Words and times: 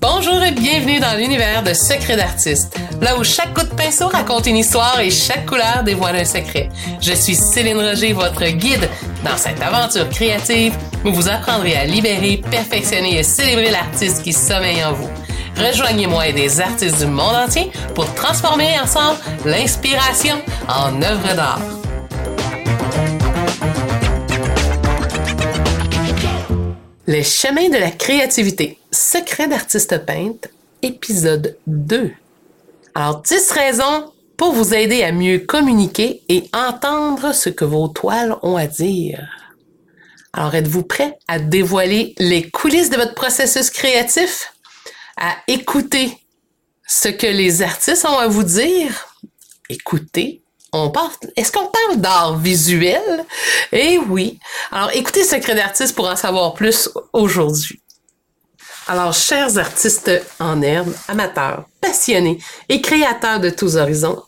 Bonjour 0.00 0.42
et 0.42 0.52
bienvenue 0.52 1.00
dans 1.00 1.18
l'univers 1.18 1.62
de 1.62 1.74
Secrets 1.74 2.16
d'artistes, 2.16 2.74
là 3.02 3.18
où 3.18 3.22
chaque 3.22 3.52
coup 3.52 3.64
de 3.64 3.74
pinceau 3.74 4.08
raconte 4.08 4.46
une 4.46 4.56
histoire 4.56 4.98
et 5.00 5.10
chaque 5.10 5.44
couleur 5.44 5.82
dévoile 5.84 6.16
un 6.16 6.24
secret. 6.24 6.70
Je 7.00 7.12
suis 7.12 7.34
Céline 7.34 7.76
Roger, 7.76 8.14
votre 8.14 8.46
guide 8.46 8.88
dans 9.22 9.36
cette 9.36 9.60
aventure 9.60 10.08
créative 10.08 10.74
où 11.04 11.12
vous 11.12 11.28
apprendrez 11.28 11.76
à 11.76 11.84
libérer, 11.84 12.42
perfectionner 12.50 13.18
et 13.18 13.22
célébrer 13.22 13.70
l'artiste 13.70 14.22
qui 14.22 14.32
sommeille 14.32 14.82
en 14.82 14.94
vous. 14.94 15.10
Rejoignez-moi 15.58 16.28
et 16.28 16.32
des 16.32 16.60
artistes 16.60 16.98
du 16.98 17.06
monde 17.06 17.36
entier 17.36 17.70
pour 17.94 18.12
transformer 18.14 18.80
ensemble 18.80 19.18
l'inspiration 19.44 20.36
en 20.68 21.02
œuvre 21.02 21.34
d'art. 21.34 21.81
Les 27.08 27.24
chemins 27.24 27.68
de 27.68 27.78
la 27.78 27.90
créativité. 27.90 28.78
Secret 28.92 29.48
d'artiste 29.48 30.06
peintre, 30.06 30.48
épisode 30.82 31.58
2. 31.66 32.12
Alors, 32.94 33.22
10 33.22 33.50
raisons 33.50 34.12
pour 34.36 34.52
vous 34.52 34.72
aider 34.72 35.02
à 35.02 35.10
mieux 35.10 35.40
communiquer 35.40 36.22
et 36.28 36.44
entendre 36.52 37.34
ce 37.34 37.48
que 37.48 37.64
vos 37.64 37.88
toiles 37.88 38.36
ont 38.42 38.56
à 38.56 38.68
dire. 38.68 39.28
Alors, 40.32 40.54
êtes-vous 40.54 40.84
prêt 40.84 41.18
à 41.26 41.40
dévoiler 41.40 42.14
les 42.18 42.48
coulisses 42.48 42.90
de 42.90 42.96
votre 42.96 43.14
processus 43.14 43.70
créatif? 43.70 44.54
À 45.16 45.34
écouter 45.48 46.16
ce 46.86 47.08
que 47.08 47.26
les 47.26 47.62
artistes 47.62 48.04
ont 48.04 48.18
à 48.18 48.28
vous 48.28 48.44
dire? 48.44 49.16
Écoutez 49.68 50.41
on 50.72 50.90
parle, 50.90 51.10
est-ce 51.36 51.52
qu'on 51.52 51.66
parle 51.66 52.00
d'art 52.00 52.38
visuel? 52.38 53.24
Eh 53.72 53.98
oui. 53.98 54.38
Alors, 54.70 54.90
écoutez 54.94 55.24
Secret 55.24 55.54
d'artiste 55.54 55.94
pour 55.94 56.08
en 56.08 56.16
savoir 56.16 56.54
plus 56.54 56.88
aujourd'hui. 57.12 57.80
Alors, 58.88 59.12
chers 59.12 59.58
artistes 59.58 60.10
en 60.40 60.60
herbe, 60.62 60.92
amateurs, 61.08 61.64
passionnés 61.80 62.38
et 62.68 62.80
créateurs 62.80 63.38
de 63.38 63.50
tous 63.50 63.76
horizons, 63.76 64.22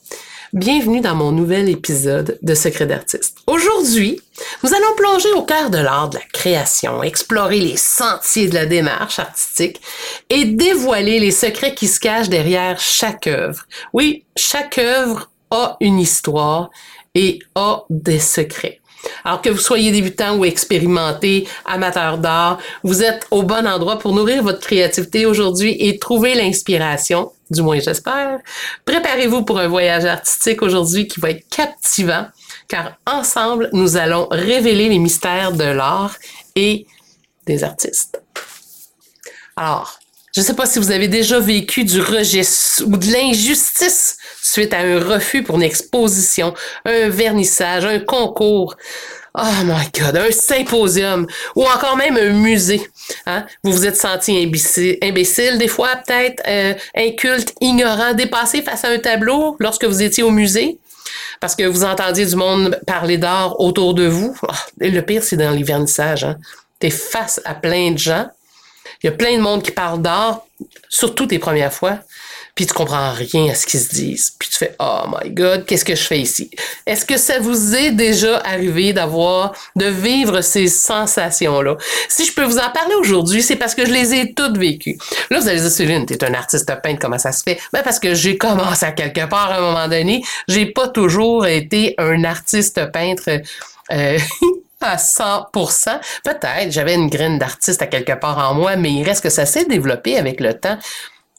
bienvenue 0.52 1.00
dans 1.00 1.16
mon 1.16 1.32
nouvel 1.32 1.68
épisode 1.68 2.38
de 2.40 2.54
Secret 2.54 2.86
d'artiste. 2.86 3.38
Aujourd'hui, 3.48 4.20
nous 4.62 4.72
allons 4.72 4.94
plonger 4.96 5.32
au 5.32 5.42
cœur 5.42 5.70
de 5.70 5.78
l'art 5.78 6.10
de 6.10 6.18
la 6.18 6.24
création, 6.32 7.02
explorer 7.02 7.58
les 7.58 7.76
sentiers 7.76 8.48
de 8.48 8.54
la 8.54 8.66
démarche 8.66 9.18
artistique 9.18 9.80
et 10.30 10.44
dévoiler 10.44 11.18
les 11.18 11.32
secrets 11.32 11.74
qui 11.74 11.88
se 11.88 11.98
cachent 11.98 12.28
derrière 12.28 12.78
chaque 12.78 13.26
œuvre. 13.26 13.66
Oui, 13.92 14.24
chaque 14.36 14.78
œuvre 14.78 15.30
a 15.54 15.76
une 15.80 15.98
histoire 15.98 16.70
et 17.14 17.38
a 17.54 17.84
des 17.88 18.18
secrets. 18.18 18.80
Alors 19.24 19.42
que 19.42 19.50
vous 19.50 19.58
soyez 19.58 19.92
débutant 19.92 20.36
ou 20.36 20.44
expérimenté, 20.44 21.46
amateur 21.64 22.18
d'art, 22.18 22.58
vous 22.82 23.02
êtes 23.02 23.26
au 23.30 23.42
bon 23.42 23.66
endroit 23.66 23.98
pour 23.98 24.14
nourrir 24.14 24.42
votre 24.42 24.60
créativité 24.60 25.26
aujourd'hui 25.26 25.76
et 25.78 25.98
trouver 25.98 26.34
l'inspiration, 26.34 27.32
du 27.50 27.62
moins 27.62 27.78
j'espère. 27.78 28.38
Préparez-vous 28.84 29.44
pour 29.44 29.58
un 29.58 29.68
voyage 29.68 30.04
artistique 30.04 30.62
aujourd'hui 30.62 31.06
qui 31.06 31.20
va 31.20 31.30
être 31.30 31.46
captivant, 31.48 32.26
car 32.68 32.96
ensemble, 33.06 33.68
nous 33.72 33.96
allons 33.96 34.26
révéler 34.30 34.88
les 34.88 34.98
mystères 34.98 35.52
de 35.52 35.64
l'art 35.64 36.16
et 36.56 36.86
des 37.46 37.62
artistes. 37.62 38.22
Alors, 39.56 39.98
je 40.34 40.40
ne 40.40 40.46
sais 40.46 40.54
pas 40.54 40.66
si 40.66 40.80
vous 40.80 40.90
avez 40.90 41.06
déjà 41.06 41.38
vécu 41.38 41.84
du 41.84 42.00
rejet 42.00 42.42
ou 42.84 42.96
de 42.96 43.06
l'injustice 43.12 44.16
suite 44.42 44.74
à 44.74 44.78
un 44.78 44.98
refus 44.98 45.44
pour 45.44 45.56
une 45.56 45.62
exposition, 45.62 46.54
un 46.84 47.08
vernissage, 47.08 47.84
un 47.84 48.00
concours. 48.00 48.74
Oh 49.36 49.64
my 49.64 49.88
God, 49.96 50.16
un 50.16 50.32
symposium 50.32 51.26
ou 51.54 51.62
encore 51.62 51.96
même 51.96 52.16
un 52.16 52.30
musée. 52.30 52.82
Hein? 53.26 53.46
Vous 53.62 53.72
vous 53.72 53.86
êtes 53.86 53.96
senti 53.96 54.36
imbécile, 55.02 55.58
des 55.58 55.68
fois 55.68 55.96
peut-être, 56.04 56.42
euh, 56.48 56.74
inculte, 56.96 57.54
ignorant, 57.60 58.12
dépassé 58.12 58.62
face 58.62 58.84
à 58.84 58.88
un 58.88 58.98
tableau 58.98 59.56
lorsque 59.60 59.84
vous 59.84 60.02
étiez 60.02 60.24
au 60.24 60.30
musée 60.30 60.78
parce 61.40 61.54
que 61.54 61.64
vous 61.64 61.84
entendiez 61.84 62.26
du 62.26 62.34
monde 62.34 62.80
parler 62.88 63.18
d'art 63.18 63.60
autour 63.60 63.94
de 63.94 64.06
vous. 64.06 64.36
Oh, 64.42 64.52
le 64.80 65.00
pire, 65.00 65.22
c'est 65.22 65.36
dans 65.36 65.52
les 65.52 65.62
vernissages. 65.62 66.24
Hein? 66.24 66.38
Face 66.90 67.40
à 67.44 67.54
plein 67.54 67.92
de 67.92 67.98
gens 67.98 68.26
il 69.04 69.08
y 69.08 69.10
a 69.10 69.12
plein 69.12 69.36
de 69.36 69.42
monde 69.42 69.62
qui 69.62 69.70
parle 69.70 70.00
d'art, 70.00 70.46
surtout 70.88 71.26
tes 71.26 71.38
premières 71.38 71.74
fois, 71.74 71.98
puis 72.54 72.64
tu 72.64 72.72
comprends 72.72 73.12
rien 73.12 73.50
à 73.50 73.54
ce 73.54 73.66
qu'ils 73.66 73.80
se 73.80 73.90
disent. 73.90 74.32
Puis 74.38 74.48
tu 74.48 74.56
fais 74.56 74.74
Oh 74.80 75.02
my 75.08 75.28
God, 75.28 75.66
qu'est-ce 75.66 75.84
que 75.84 75.94
je 75.94 76.04
fais 76.04 76.20
ici? 76.20 76.50
Est-ce 76.86 77.04
que 77.04 77.18
ça 77.18 77.38
vous 77.38 77.74
est 77.74 77.90
déjà 77.90 78.38
arrivé 78.38 78.94
d'avoir, 78.94 79.52
de 79.76 79.84
vivre 79.84 80.40
ces 80.40 80.68
sensations-là? 80.68 81.76
Si 82.08 82.24
je 82.24 82.32
peux 82.32 82.44
vous 82.44 82.56
en 82.56 82.70
parler 82.70 82.94
aujourd'hui, 82.94 83.42
c'est 83.42 83.56
parce 83.56 83.74
que 83.74 83.84
je 83.84 83.92
les 83.92 84.14
ai 84.14 84.32
toutes 84.32 84.56
vécues. 84.56 84.96
Là, 85.30 85.38
vous 85.38 85.48
allez 85.48 85.60
dire, 85.60 85.70
Céline, 85.70 86.06
t'es 86.06 86.24
un 86.24 86.32
artiste 86.32 86.72
peintre, 86.82 86.98
comment 86.98 87.18
ça 87.18 87.32
se 87.32 87.42
fait? 87.42 87.60
Ben, 87.74 87.82
parce 87.82 87.98
que 87.98 88.14
j'ai 88.14 88.38
commencé 88.38 88.86
à 88.86 88.92
quelque 88.92 89.28
part 89.28 89.50
à 89.50 89.58
un 89.58 89.60
moment 89.60 89.88
donné. 89.88 90.22
J'ai 90.48 90.64
pas 90.64 90.88
toujours 90.88 91.46
été 91.46 91.94
un 91.98 92.24
artiste 92.24 92.90
peintre. 92.90 93.28
Euh, 93.92 94.18
à 94.84 94.96
100%. 94.96 96.00
Peut-être, 96.24 96.70
j'avais 96.70 96.94
une 96.94 97.08
graine 97.08 97.38
d'artiste 97.38 97.82
à 97.82 97.86
quelque 97.86 98.12
part 98.12 98.38
en 98.38 98.54
moi, 98.54 98.76
mais 98.76 98.92
il 98.92 99.04
reste 99.04 99.22
que 99.22 99.30
ça 99.30 99.46
s'est 99.46 99.64
développé 99.64 100.16
avec 100.16 100.40
le 100.40 100.54
temps. 100.54 100.78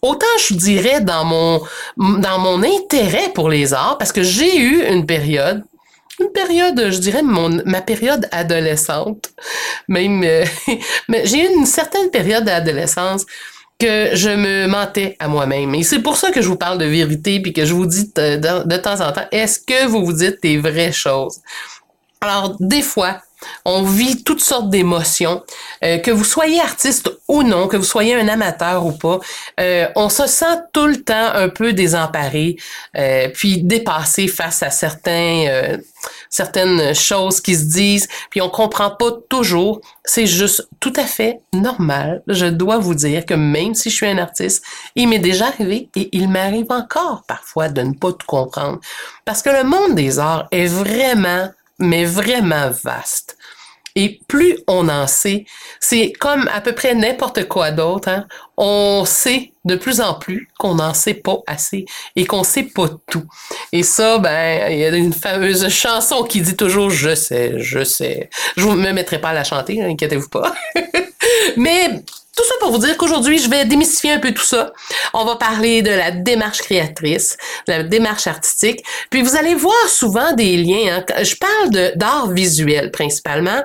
Autant 0.02 0.26
je 0.40 0.54
dirais 0.54 1.02
dans 1.02 1.26
mon, 1.26 1.62
dans 1.98 2.38
mon 2.40 2.62
intérêt 2.62 3.30
pour 3.34 3.50
les 3.50 3.74
arts, 3.74 3.98
parce 3.98 4.12
que 4.12 4.24
j'ai 4.24 4.60
eu 4.60 4.84
une 4.88 5.06
période, 5.06 5.64
une 6.20 6.32
période, 6.32 6.92
je 6.92 6.98
dirais 7.00 7.24
mon, 7.24 7.62
ma 7.66 7.82
période 7.82 8.28
adolescente, 8.32 9.32
même, 9.88 10.24
euh, 10.24 10.46
mais 11.10 11.26
j'ai 11.26 11.44
eu 11.44 11.56
une 11.56 11.66
certaine 11.66 12.10
période 12.10 12.44
d'adolescence 12.44 13.26
que 13.80 14.12
je 14.14 14.30
me 14.30 14.68
mentais 14.68 15.18
à 15.20 15.28
moi-même. 15.28 15.76
Et 15.76 15.84
c'est 15.84 16.00
pour 16.00 16.18
ça 16.18 16.32
que 16.32 16.42
je 16.42 16.48
vous 16.48 16.56
parle 16.56 16.78
de 16.78 16.86
vérité, 16.86 17.42
puis 17.42 17.52
que 17.52 17.66
je 17.66 17.74
vous 17.74 17.86
dis 17.86 18.12
de, 18.16 18.64
de 18.64 18.78
temps 18.78 19.02
en 19.02 19.12
temps, 19.12 19.26
est-ce 19.32 19.60
que 19.60 19.88
vous 19.88 20.06
vous 20.06 20.14
dites 20.14 20.42
des 20.42 20.58
vraies 20.58 20.94
choses? 20.94 21.40
Alors, 22.22 22.56
des 22.60 22.82
fois, 22.82 23.22
on 23.66 23.84
vit 23.84 24.24
toutes 24.24 24.44
sortes 24.44 24.70
d'émotions, 24.70 25.44
euh, 25.84 25.98
que 25.98 26.12
vous 26.12 26.24
soyez 26.24 26.60
artiste 26.60 27.12
ou 27.28 27.44
non, 27.44 27.68
que 27.68 27.78
vous 27.78 27.84
soyez 27.84 28.16
un 28.16 28.28
amateur 28.28 28.86
ou 28.86 28.92
pas, 28.92 29.20
euh, 29.60 29.88
on 29.96 30.10
se 30.10 30.28
sent 30.28 30.46
tout 30.74 30.88
le 30.88 31.02
temps 31.02 31.32
un 31.34 31.50
peu 31.50 31.74
désemparé, 31.74 32.58
euh, 32.98 33.30
puis 33.34 33.64
dépassé 33.64 34.28
face 34.28 34.64
à 34.64 34.70
certains, 34.70 35.78
certaines 36.30 36.94
choses 36.94 37.42
qui 37.42 37.56
se 37.56 37.66
disent, 37.66 38.08
puis 38.30 38.42
on 38.42 38.50
comprend 38.50 38.92
pas 38.92 39.12
toujours. 39.30 39.82
C'est 40.04 40.28
juste 40.28 40.68
tout 40.80 40.94
à 40.96 41.06
fait 41.06 41.40
normal. 41.54 42.22
Je 42.28 42.46
dois 42.46 42.78
vous 42.78 42.94
dire 42.94 43.26
que 43.26 43.34
même 43.34 43.74
si 43.74 43.90
je 43.90 43.96
suis 43.96 44.06
un 44.06 44.20
artiste, 44.20 44.64
il 44.96 45.08
m'est 45.08 45.20
déjà 45.20 45.48
arrivé 45.48 45.90
et 45.96 46.10
il 46.12 46.30
m'arrive 46.30 46.68
encore 46.70 47.24
parfois 47.28 47.70
de 47.70 47.82
ne 47.82 47.94
pas 47.94 48.12
tout 48.12 48.28
comprendre, 48.28 48.80
parce 49.26 49.42
que 49.42 49.50
le 49.50 49.64
monde 49.64 49.96
des 49.96 50.20
arts 50.20 50.48
est 50.52 50.68
vraiment 50.68 51.50
mais 51.80 52.06
vraiment 52.06 52.72
vaste. 52.84 53.38
Et 53.98 54.20
plus 54.28 54.58
on 54.68 54.90
en 54.90 55.08
sait, 55.08 55.46
c'est 55.80 56.12
comme 56.12 56.50
à 56.54 56.60
peu 56.60 56.74
près 56.74 56.94
n'importe 56.96 57.48
quoi 57.48 57.72
d'autre. 57.72 58.10
Hein? 58.10 58.28
On 58.58 59.06
sait 59.06 59.54
de 59.64 59.78
plus 59.78 60.02
en 60.02 60.16
plus 60.16 60.50
qu'on 60.60 60.76
n'en 60.76 60.94
sait 60.94 61.14
pas 61.14 61.38
assez 61.48 61.86
et 62.18 62.26
qu'on 62.26 62.44
sait 62.44 62.64
pas 62.64 62.90
tout. 63.10 63.24
Et 63.72 63.84
ça, 63.84 64.18
ben, 64.18 64.70
il 64.70 64.80
y 64.80 64.84
a 64.84 64.90
une 64.90 65.14
fameuse 65.14 65.70
chanson 65.70 66.24
qui 66.24 66.42
dit 66.42 66.58
toujours 66.58 66.90
je 66.90 67.16
sais, 67.16 67.54
je 67.58 67.86
sais. 67.86 68.30
Je 68.58 68.68
ne 68.68 68.76
me 68.76 68.92
mettrai 68.92 69.20
pas 69.20 69.30
à 69.30 69.34
la 69.34 69.46
chanter, 69.46 69.82
inquiétez-vous 69.82 70.30
pas. 70.30 70.54
Mais 71.58 72.04
tout 72.36 72.44
ça 72.44 72.56
pour 72.60 72.72
vous 72.72 72.80
dire 72.80 72.98
qu'aujourd'hui, 72.98 73.38
je 73.38 73.50
vais 73.50 73.66
démystifier 73.66 74.12
un 74.12 74.20
peu 74.20 74.34
tout 74.34 74.44
ça. 74.44 74.74
On 75.14 75.24
va 75.26 75.36
parler 75.36 75.82
de 75.82 75.92
la 75.92 76.12
démarche 76.12 76.60
créatrice, 76.60 77.38
de 77.68 77.74
la 77.74 77.84
démarche 77.84 78.28
artistique. 78.28 78.84
Puis 79.10 79.22
vous 79.22 79.36
allez 79.36 79.56
voir 79.56 79.88
souvent 79.88 80.34
des 80.34 80.58
liens. 80.58 80.98
Hein. 80.98 81.24
Je 81.24 81.36
parle 81.36 81.94
d'art 81.96 82.30
visuel 82.32 82.92
principalement. 82.92 83.64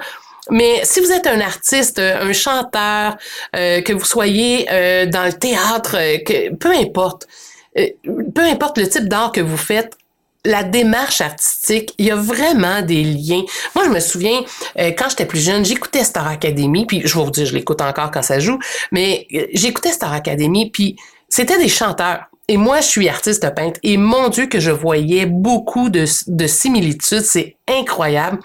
Mais 0.50 0.80
si 0.84 1.00
vous 1.00 1.12
êtes 1.12 1.26
un 1.26 1.40
artiste, 1.40 1.98
un 1.98 2.32
chanteur, 2.32 3.16
euh, 3.54 3.82
que 3.82 3.92
vous 3.92 4.04
soyez 4.04 4.66
euh, 4.70 5.06
dans 5.06 5.24
le 5.24 5.32
théâtre, 5.32 5.96
euh, 5.96 6.18
que, 6.18 6.54
peu 6.54 6.72
importe, 6.72 7.26
peu 7.74 8.42
importe 8.42 8.78
le 8.78 8.88
type 8.88 9.08
d'art 9.08 9.30
que 9.30 9.40
vous 9.40 9.56
faites, 9.56 9.96
la 10.44 10.62
démarche 10.64 11.20
artistique, 11.20 11.92
il 11.98 12.06
y 12.06 12.10
a 12.10 12.16
vraiment 12.16 12.82
des 12.82 13.04
liens. 13.04 13.42
Moi, 13.74 13.84
je 13.84 13.90
me 13.90 14.00
souviens, 14.00 14.42
euh, 14.78 14.90
quand 14.96 15.10
j'étais 15.10 15.26
plus 15.26 15.40
jeune, 15.40 15.64
j'écoutais 15.64 16.04
Star 16.04 16.26
Academy, 16.26 16.86
puis 16.86 17.02
je 17.04 17.18
vais 17.18 17.24
vous 17.24 17.30
dire, 17.30 17.46
je 17.46 17.54
l'écoute 17.54 17.82
encore 17.82 18.10
quand 18.10 18.22
ça 18.22 18.40
joue, 18.40 18.58
mais 18.90 19.26
euh, 19.34 19.46
j'écoutais 19.52 19.92
Star 19.92 20.12
Academy, 20.12 20.70
puis 20.70 20.96
c'était 21.28 21.58
des 21.58 21.68
chanteurs. 21.68 22.24
Et 22.48 22.56
moi, 22.56 22.80
je 22.80 22.86
suis 22.86 23.08
artiste 23.08 23.54
peintre, 23.54 23.78
et 23.82 23.96
mon 23.96 24.28
Dieu 24.28 24.46
que 24.46 24.60
je 24.60 24.70
voyais 24.70 25.26
beaucoup 25.26 25.90
de, 25.90 26.04
de 26.26 26.46
similitudes, 26.46 27.22
c'est 27.22 27.56
incroyable. 27.68 28.40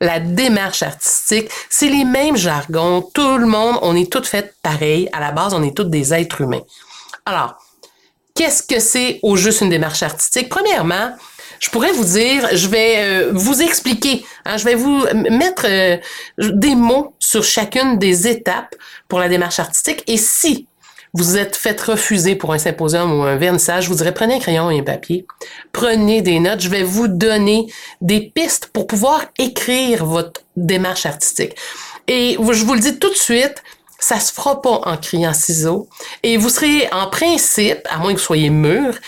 La 0.00 0.18
démarche 0.18 0.82
artistique, 0.82 1.48
c'est 1.68 1.88
les 1.88 2.04
mêmes 2.04 2.36
jargons, 2.36 3.02
tout 3.14 3.38
le 3.38 3.46
monde, 3.46 3.78
on 3.82 3.94
est 3.94 4.10
toutes 4.10 4.26
faites 4.26 4.54
pareil. 4.62 5.08
À 5.12 5.20
la 5.20 5.30
base, 5.30 5.54
on 5.54 5.62
est 5.62 5.76
toutes 5.76 5.90
des 5.90 6.12
êtres 6.12 6.40
humains. 6.40 6.62
Alors, 7.26 7.54
qu'est-ce 8.34 8.62
que 8.62 8.80
c'est 8.80 9.20
au 9.22 9.36
juste 9.36 9.60
une 9.60 9.70
démarche 9.70 10.02
artistique? 10.02 10.48
Premièrement, 10.48 11.12
je 11.64 11.70
pourrais 11.70 11.92
vous 11.92 12.04
dire, 12.04 12.46
je 12.52 12.68
vais 12.68 12.96
euh, 12.98 13.30
vous 13.32 13.62
expliquer, 13.62 14.22
hein, 14.44 14.58
je 14.58 14.64
vais 14.66 14.74
vous 14.74 15.02
mettre 15.30 15.64
euh, 15.66 15.96
des 16.38 16.74
mots 16.74 17.14
sur 17.18 17.42
chacune 17.42 17.98
des 17.98 18.28
étapes 18.28 18.76
pour 19.08 19.18
la 19.18 19.30
démarche 19.30 19.58
artistique. 19.58 20.04
Et 20.06 20.18
si 20.18 20.68
vous 21.14 21.38
êtes 21.38 21.56
fait 21.56 21.80
refuser 21.80 22.36
pour 22.36 22.52
un 22.52 22.58
symposium 22.58 23.18
ou 23.18 23.22
un 23.22 23.36
vernissage, 23.36 23.84
je 23.84 23.88
vous 23.88 23.94
dirais 23.94 24.12
prenez 24.12 24.34
un 24.34 24.40
crayon 24.40 24.70
et 24.70 24.80
un 24.80 24.82
papier, 24.82 25.26
prenez 25.72 26.20
des 26.20 26.38
notes, 26.38 26.60
je 26.60 26.68
vais 26.68 26.82
vous 26.82 27.08
donner 27.08 27.72
des 28.02 28.20
pistes 28.20 28.66
pour 28.66 28.86
pouvoir 28.86 29.24
écrire 29.38 30.04
votre 30.04 30.42
démarche 30.56 31.06
artistique. 31.06 31.56
Et 32.08 32.36
je 32.38 32.64
vous 32.64 32.74
le 32.74 32.80
dis 32.80 32.98
tout 32.98 33.08
de 33.08 33.16
suite, 33.16 33.62
ça 33.98 34.20
se 34.20 34.34
fera 34.34 34.60
pas 34.60 34.82
en 34.84 34.98
criant 34.98 35.32
ciseaux. 35.32 35.88
Et 36.22 36.36
vous 36.36 36.50
serez 36.50 36.90
en 36.92 37.06
principe, 37.06 37.88
à 37.88 37.96
moins 37.96 38.12
que 38.12 38.18
vous 38.18 38.24
soyez 38.24 38.50
mûr, 38.50 38.98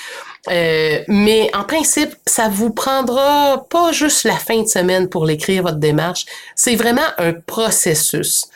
euh, 0.48 1.02
mais 1.08 1.50
en 1.54 1.64
principe, 1.64 2.14
ça 2.26 2.48
vous 2.48 2.70
prendra 2.70 3.66
pas 3.69 3.93
juste 3.93 4.25
la 4.25 4.37
fin 4.37 4.62
de 4.62 4.69
semaine 4.69 5.08
pour 5.08 5.26
l'écrire 5.26 5.62
votre 5.62 5.78
démarche. 5.78 6.25
C'est 6.54 6.76
vraiment 6.76 7.06
un 7.19 7.32
processus. 7.32 8.46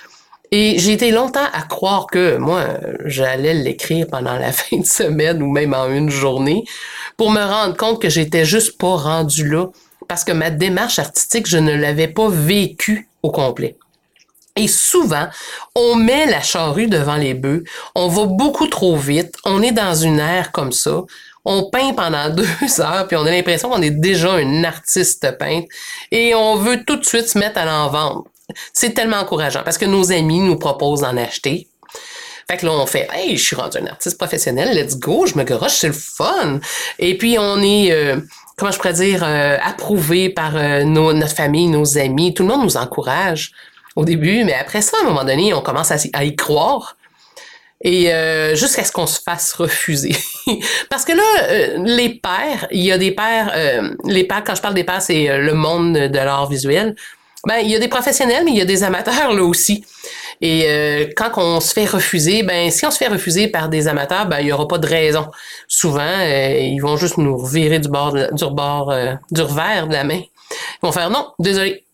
Et 0.52 0.78
j'ai 0.78 0.92
été 0.92 1.12
longtemps 1.12 1.46
à 1.52 1.62
croire 1.62 2.06
que 2.06 2.36
moi, 2.36 2.64
j'allais 3.04 3.54
l'écrire 3.54 4.06
pendant 4.10 4.36
la 4.36 4.52
fin 4.52 4.78
de 4.78 4.86
semaine 4.86 5.42
ou 5.42 5.50
même 5.50 5.74
en 5.74 5.88
une 5.88 6.10
journée 6.10 6.64
pour 7.16 7.30
me 7.30 7.42
rendre 7.42 7.76
compte 7.76 8.00
que 8.00 8.08
j'étais 8.08 8.44
juste 8.44 8.78
pas 8.78 8.96
rendu 8.96 9.48
là 9.48 9.66
parce 10.08 10.24
que 10.24 10.32
ma 10.32 10.50
démarche 10.50 10.98
artistique, 10.98 11.46
je 11.46 11.58
ne 11.58 11.72
l'avais 11.72 12.08
pas 12.08 12.28
vécue 12.28 13.08
au 13.22 13.30
complet. 13.30 13.76
Et 14.56 14.66
souvent, 14.66 15.28
on 15.76 15.94
met 15.94 16.26
la 16.26 16.40
charrue 16.40 16.88
devant 16.88 17.14
les 17.14 17.34
bœufs, 17.34 17.62
on 17.94 18.08
va 18.08 18.26
beaucoup 18.26 18.66
trop 18.66 18.96
vite, 18.96 19.36
on 19.44 19.62
est 19.62 19.70
dans 19.70 19.94
une 19.94 20.18
ère 20.18 20.50
comme 20.50 20.72
ça, 20.72 21.04
on 21.44 21.70
peint 21.70 21.92
pendant 21.94 22.30
deux 22.34 22.80
heures, 22.80 23.06
puis 23.06 23.16
on 23.16 23.26
a 23.26 23.30
l'impression 23.30 23.70
qu'on 23.70 23.82
est 23.82 23.90
déjà 23.90 24.32
un 24.32 24.64
artiste 24.64 25.38
peintre, 25.38 25.68
et 26.10 26.34
on 26.34 26.56
veut 26.56 26.84
tout 26.84 26.96
de 26.96 27.04
suite 27.04 27.28
se 27.28 27.38
mettre 27.38 27.58
à 27.58 27.64
l'en-vendre. 27.64 28.24
C'est 28.72 28.94
tellement 28.94 29.18
encourageant 29.18 29.62
parce 29.64 29.78
que 29.78 29.84
nos 29.84 30.12
amis 30.12 30.40
nous 30.40 30.56
proposent 30.56 31.02
d'en 31.02 31.16
acheter. 31.16 31.68
Fait 32.50 32.56
que 32.56 32.66
là, 32.66 32.72
on 32.72 32.86
fait, 32.86 33.08
hey, 33.12 33.36
je 33.36 33.44
suis 33.44 33.54
rendu 33.54 33.78
un 33.78 33.86
artiste 33.86 34.18
professionnel, 34.18 34.76
let's 34.76 34.98
go, 34.98 35.24
je 35.24 35.38
me 35.38 35.44
garoche, 35.44 35.74
c'est 35.74 35.86
le 35.86 35.92
fun. 35.92 36.58
Et 36.98 37.16
puis, 37.16 37.36
on 37.38 37.62
est, 37.62 37.92
euh, 37.92 38.16
comment 38.56 38.72
je 38.72 38.78
pourrais 38.78 38.92
dire, 38.92 39.22
euh, 39.22 39.56
approuvé 39.62 40.30
par 40.30 40.56
euh, 40.56 40.82
notre 40.82 41.32
famille, 41.32 41.68
nos 41.68 41.96
amis. 41.96 42.34
Tout 42.34 42.42
le 42.42 42.48
monde 42.48 42.64
nous 42.64 42.76
encourage 42.76 43.52
au 43.94 44.04
début, 44.04 44.42
mais 44.42 44.54
après 44.54 44.82
ça, 44.82 44.96
à 44.98 45.04
un 45.04 45.08
moment 45.08 45.22
donné, 45.22 45.54
on 45.54 45.60
commence 45.60 45.92
à, 45.92 46.24
y 46.24 46.34
croire. 46.34 46.96
Et 47.82 48.12
jusqu'à 48.54 48.84
ce 48.84 48.92
qu'on 48.92 49.06
se 49.06 49.20
fasse 49.20 49.54
refuser. 49.54 50.14
Parce 50.90 51.06
que 51.06 51.12
là, 51.12 51.76
les 51.82 52.10
pères, 52.10 52.66
il 52.70 52.82
y 52.82 52.92
a 52.92 52.98
des 52.98 53.10
pères, 53.10 53.54
les 54.04 54.24
pères, 54.24 54.44
quand 54.44 54.54
je 54.54 54.60
parle 54.60 54.74
des 54.74 54.84
pères, 54.84 55.00
c'est 55.00 55.38
le 55.38 55.54
monde 55.54 55.94
de 55.94 56.18
l'art 56.18 56.46
visuel. 56.46 56.94
Ben, 57.46 57.60
il 57.60 57.70
y 57.70 57.74
a 57.74 57.78
des 57.78 57.88
professionnels, 57.88 58.44
mais 58.44 58.50
il 58.50 58.58
y 58.58 58.60
a 58.60 58.66
des 58.66 58.82
amateurs 58.82 59.32
là 59.32 59.42
aussi. 59.42 59.82
Et 60.42 60.64
euh, 60.66 61.06
quand 61.16 61.30
on 61.36 61.60
se 61.60 61.72
fait 61.72 61.86
refuser, 61.86 62.42
ben 62.42 62.70
si 62.70 62.84
on 62.84 62.90
se 62.90 62.98
fait 62.98 63.08
refuser 63.08 63.48
par 63.48 63.68
des 63.68 63.88
amateurs, 63.88 64.26
ben 64.26 64.40
il 64.40 64.48
y 64.48 64.52
aura 64.52 64.68
pas 64.68 64.78
de 64.78 64.86
raison. 64.86 65.26
Souvent, 65.66 66.00
euh, 66.02 66.58
ils 66.58 66.80
vont 66.80 66.96
juste 66.96 67.16
nous 67.16 67.36
revirer 67.36 67.78
du 67.78 67.88
bord, 67.88 68.12
du 68.12 68.44
bord, 68.50 68.90
euh, 68.90 69.14
du 69.30 69.40
revers 69.40 69.86
de 69.86 69.92
la 69.94 70.04
main. 70.04 70.20
Ils 70.20 70.82
vont 70.82 70.92
faire 70.92 71.10
non, 71.10 71.32
désolé. 71.38 71.84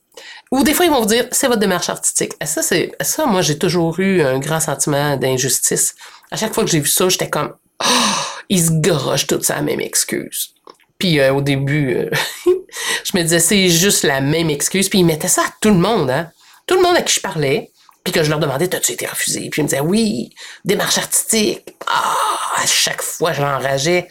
Ou 0.53 0.63
des 0.63 0.75
fois, 0.75 0.85
ils 0.87 0.91
vont 0.91 1.01
vous 1.01 1.07
dire 1.07 1.27
c'est 1.33 1.49
votre 1.49 1.61
démarche 1.61 1.89
artistique. 1.89 2.33
Ça, 2.45 2.63
c'est 2.63 2.93
ça. 3.01 3.27
Moi, 3.27 3.43
j'ai 3.43 3.59
toujours 3.59 3.99
eu 3.99 4.23
un 4.23 4.39
grand 4.39 4.61
sentiment 4.61 5.17
d'injustice. 5.17 5.95
À 6.31 6.37
chaque 6.37 6.55
fois 6.55 6.65
que 6.65 6.71
j'ai 6.71 6.81
vu 6.81 6.89
ça, 6.89 7.09
j'étais 7.09 7.29
comme 7.29 7.55
oh, 7.85 7.89
ils 8.49 8.65
se 8.65 8.71
garochent 8.73 9.27
toute 9.27 9.45
sa 9.45 9.61
même 9.61 9.81
excuse. 9.81 10.55
Puis 10.99 11.21
au 11.29 11.41
début, 11.41 12.09
je 12.47 13.17
me 13.17 13.23
disais, 13.23 13.41
c'est 13.41 13.69
juste 13.69 14.03
la 14.03 14.21
même 14.21 14.51
excuse. 14.51 14.89
Puis 14.89 15.01
ils 15.01 15.05
mettaient 15.05 15.29
ça 15.29 15.43
à 15.43 15.53
tout 15.61 15.71
le 15.71 15.77
monde, 15.77 16.11
hein. 16.11 16.31
Tout 16.67 16.77
le 16.77 16.83
monde 16.83 16.97
à 16.97 17.03
qui 17.03 17.15
je 17.15 17.21
parlais. 17.21 17.71
Puis 18.03 18.13
que 18.13 18.23
je 18.23 18.31
leur 18.31 18.39
demandais, 18.39 18.69
t'as-tu 18.69 18.93
été 18.93 19.07
refusé? 19.07 19.49
Puis 19.51 19.61
ils 19.61 19.65
me 19.65 19.69
disaient, 19.69 19.81
oui, 19.81 20.31
démarche 20.65 20.97
artistique. 20.99 21.75
Ah, 21.89 22.17
à 22.57 22.67
chaque 22.67 23.03
fois, 23.03 23.33
j'enrageais. 23.33 24.09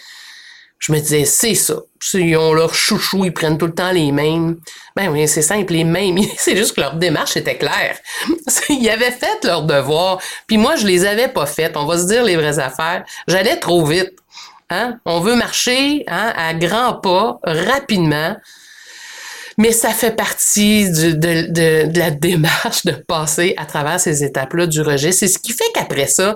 Je 0.79 0.91
me 0.91 0.99
disais, 0.99 1.25
c'est 1.25 1.55
ça. 1.55 1.75
Ils 2.13 2.37
ont 2.37 2.53
leur 2.53 2.75
chouchou, 2.75 3.25
ils 3.25 3.33
prennent 3.33 3.57
tout 3.57 3.65
le 3.65 3.73
temps 3.73 3.91
les 3.91 4.11
mêmes. 4.11 4.57
Ben 4.95 5.09
oui, 5.09 5.27
c'est 5.27 5.41
simple, 5.41 5.73
les 5.73 5.83
mêmes. 5.83 6.17
C'est 6.37 6.55
juste 6.55 6.75
que 6.75 6.81
leur 6.81 6.95
démarche 6.95 7.35
était 7.35 7.57
claire. 7.57 7.97
Ils 8.69 8.89
avaient 8.89 9.11
fait 9.11 9.43
leur 9.43 9.63
devoir. 9.63 10.19
Puis 10.47 10.57
moi, 10.57 10.75
je 10.75 10.85
les 10.85 11.05
avais 11.05 11.27
pas 11.27 11.45
faites. 11.45 11.75
On 11.75 11.85
va 11.85 11.97
se 11.97 12.05
dire 12.05 12.23
les 12.23 12.35
vraies 12.35 12.59
affaires. 12.59 13.03
J'allais 13.27 13.57
trop 13.57 13.85
vite. 13.85 14.13
Hein? 14.69 14.99
On 15.05 15.19
veut 15.19 15.35
marcher 15.35 16.03
hein, 16.07 16.33
à 16.35 16.53
grands 16.53 16.93
pas, 16.93 17.39
rapidement. 17.43 18.35
Mais 19.57 19.71
ça 19.71 19.89
fait 19.89 20.15
partie 20.15 20.89
de, 20.91 21.11
de, 21.11 21.97
la 21.97 22.11
démarche 22.11 22.85
de 22.85 22.91
passer 22.91 23.53
à 23.57 23.65
travers 23.65 23.99
ces 23.99 24.23
étapes-là 24.23 24.67
du 24.67 24.81
rejet. 24.81 25.11
C'est 25.11 25.27
ce 25.27 25.39
qui 25.39 25.53
fait 25.53 25.71
qu'après 25.73 26.07
ça, 26.07 26.35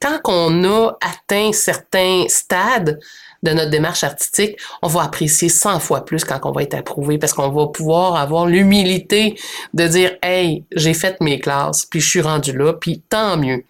quand 0.00 0.20
on 0.26 0.64
a 0.64 0.92
atteint 1.00 1.52
certains 1.52 2.24
stades 2.28 2.98
de 3.42 3.52
notre 3.52 3.70
démarche 3.70 4.04
artistique, 4.04 4.58
on 4.82 4.88
va 4.88 5.02
apprécier 5.02 5.48
100 5.48 5.80
fois 5.80 6.04
plus 6.04 6.24
quand 6.24 6.40
on 6.44 6.52
va 6.52 6.62
être 6.62 6.74
approuvé 6.74 7.18
parce 7.18 7.32
qu'on 7.32 7.50
va 7.50 7.68
pouvoir 7.68 8.16
avoir 8.16 8.46
l'humilité 8.46 9.38
de 9.74 9.86
dire, 9.86 10.12
hey, 10.22 10.64
j'ai 10.72 10.94
fait 10.94 11.20
mes 11.20 11.38
classes, 11.38 11.86
puis 11.86 12.00
je 12.00 12.08
suis 12.08 12.20
rendu 12.20 12.56
là, 12.56 12.74
puis 12.74 13.02
tant 13.08 13.36
mieux. 13.36 13.64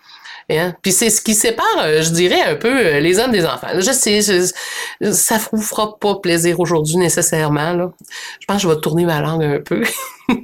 Hein? 0.51 0.75
Puis 0.83 0.93
c'est 0.93 1.11
ce 1.11 1.21
qui 1.21 1.35
sépare, 1.35 1.67
euh, 1.83 2.03
je 2.03 2.11
dirais, 2.11 2.43
un 2.43 2.57
peu 2.57 2.69
euh, 2.69 3.01
les 3.01 3.19
hommes 3.19 3.31
des 3.31 3.47
enfants. 3.47 3.69
Je 3.75 3.93
sais, 3.93 4.21
ça 5.13 5.39
vous 5.53 5.63
fera 5.63 5.97
pas 5.99 6.17
plaisir 6.17 6.59
aujourd'hui 6.59 6.97
nécessairement. 6.97 7.91
Je 8.41 8.47
pense 8.47 8.57
que 8.57 8.63
je 8.63 8.69
vais 8.69 8.81
tourner 8.81 9.05
ma 9.05 9.21
langue 9.21 9.45
un 9.45 9.61
peu. 9.61 9.83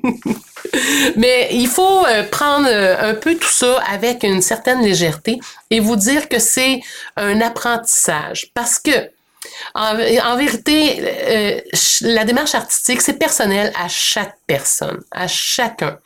Mais 1.16 1.48
il 1.52 1.66
faut 1.68 2.06
euh, 2.06 2.22
prendre 2.24 2.68
un 2.68 3.14
peu 3.14 3.34
tout 3.34 3.50
ça 3.50 3.80
avec 3.90 4.22
une 4.22 4.42
certaine 4.42 4.82
légèreté 4.82 5.40
et 5.70 5.80
vous 5.80 5.96
dire 5.96 6.28
que 6.28 6.38
c'est 6.38 6.80
un 7.16 7.40
apprentissage. 7.40 8.50
Parce 8.54 8.78
que, 8.78 9.10
en 9.74 10.36
vérité, 10.36 11.62
la 12.02 12.24
démarche 12.24 12.54
artistique, 12.54 13.00
c'est 13.00 13.18
personnel 13.18 13.72
à 13.78 13.88
chaque 13.88 14.36
personne, 14.46 15.02
à 15.10 15.28
chacun. 15.28 15.98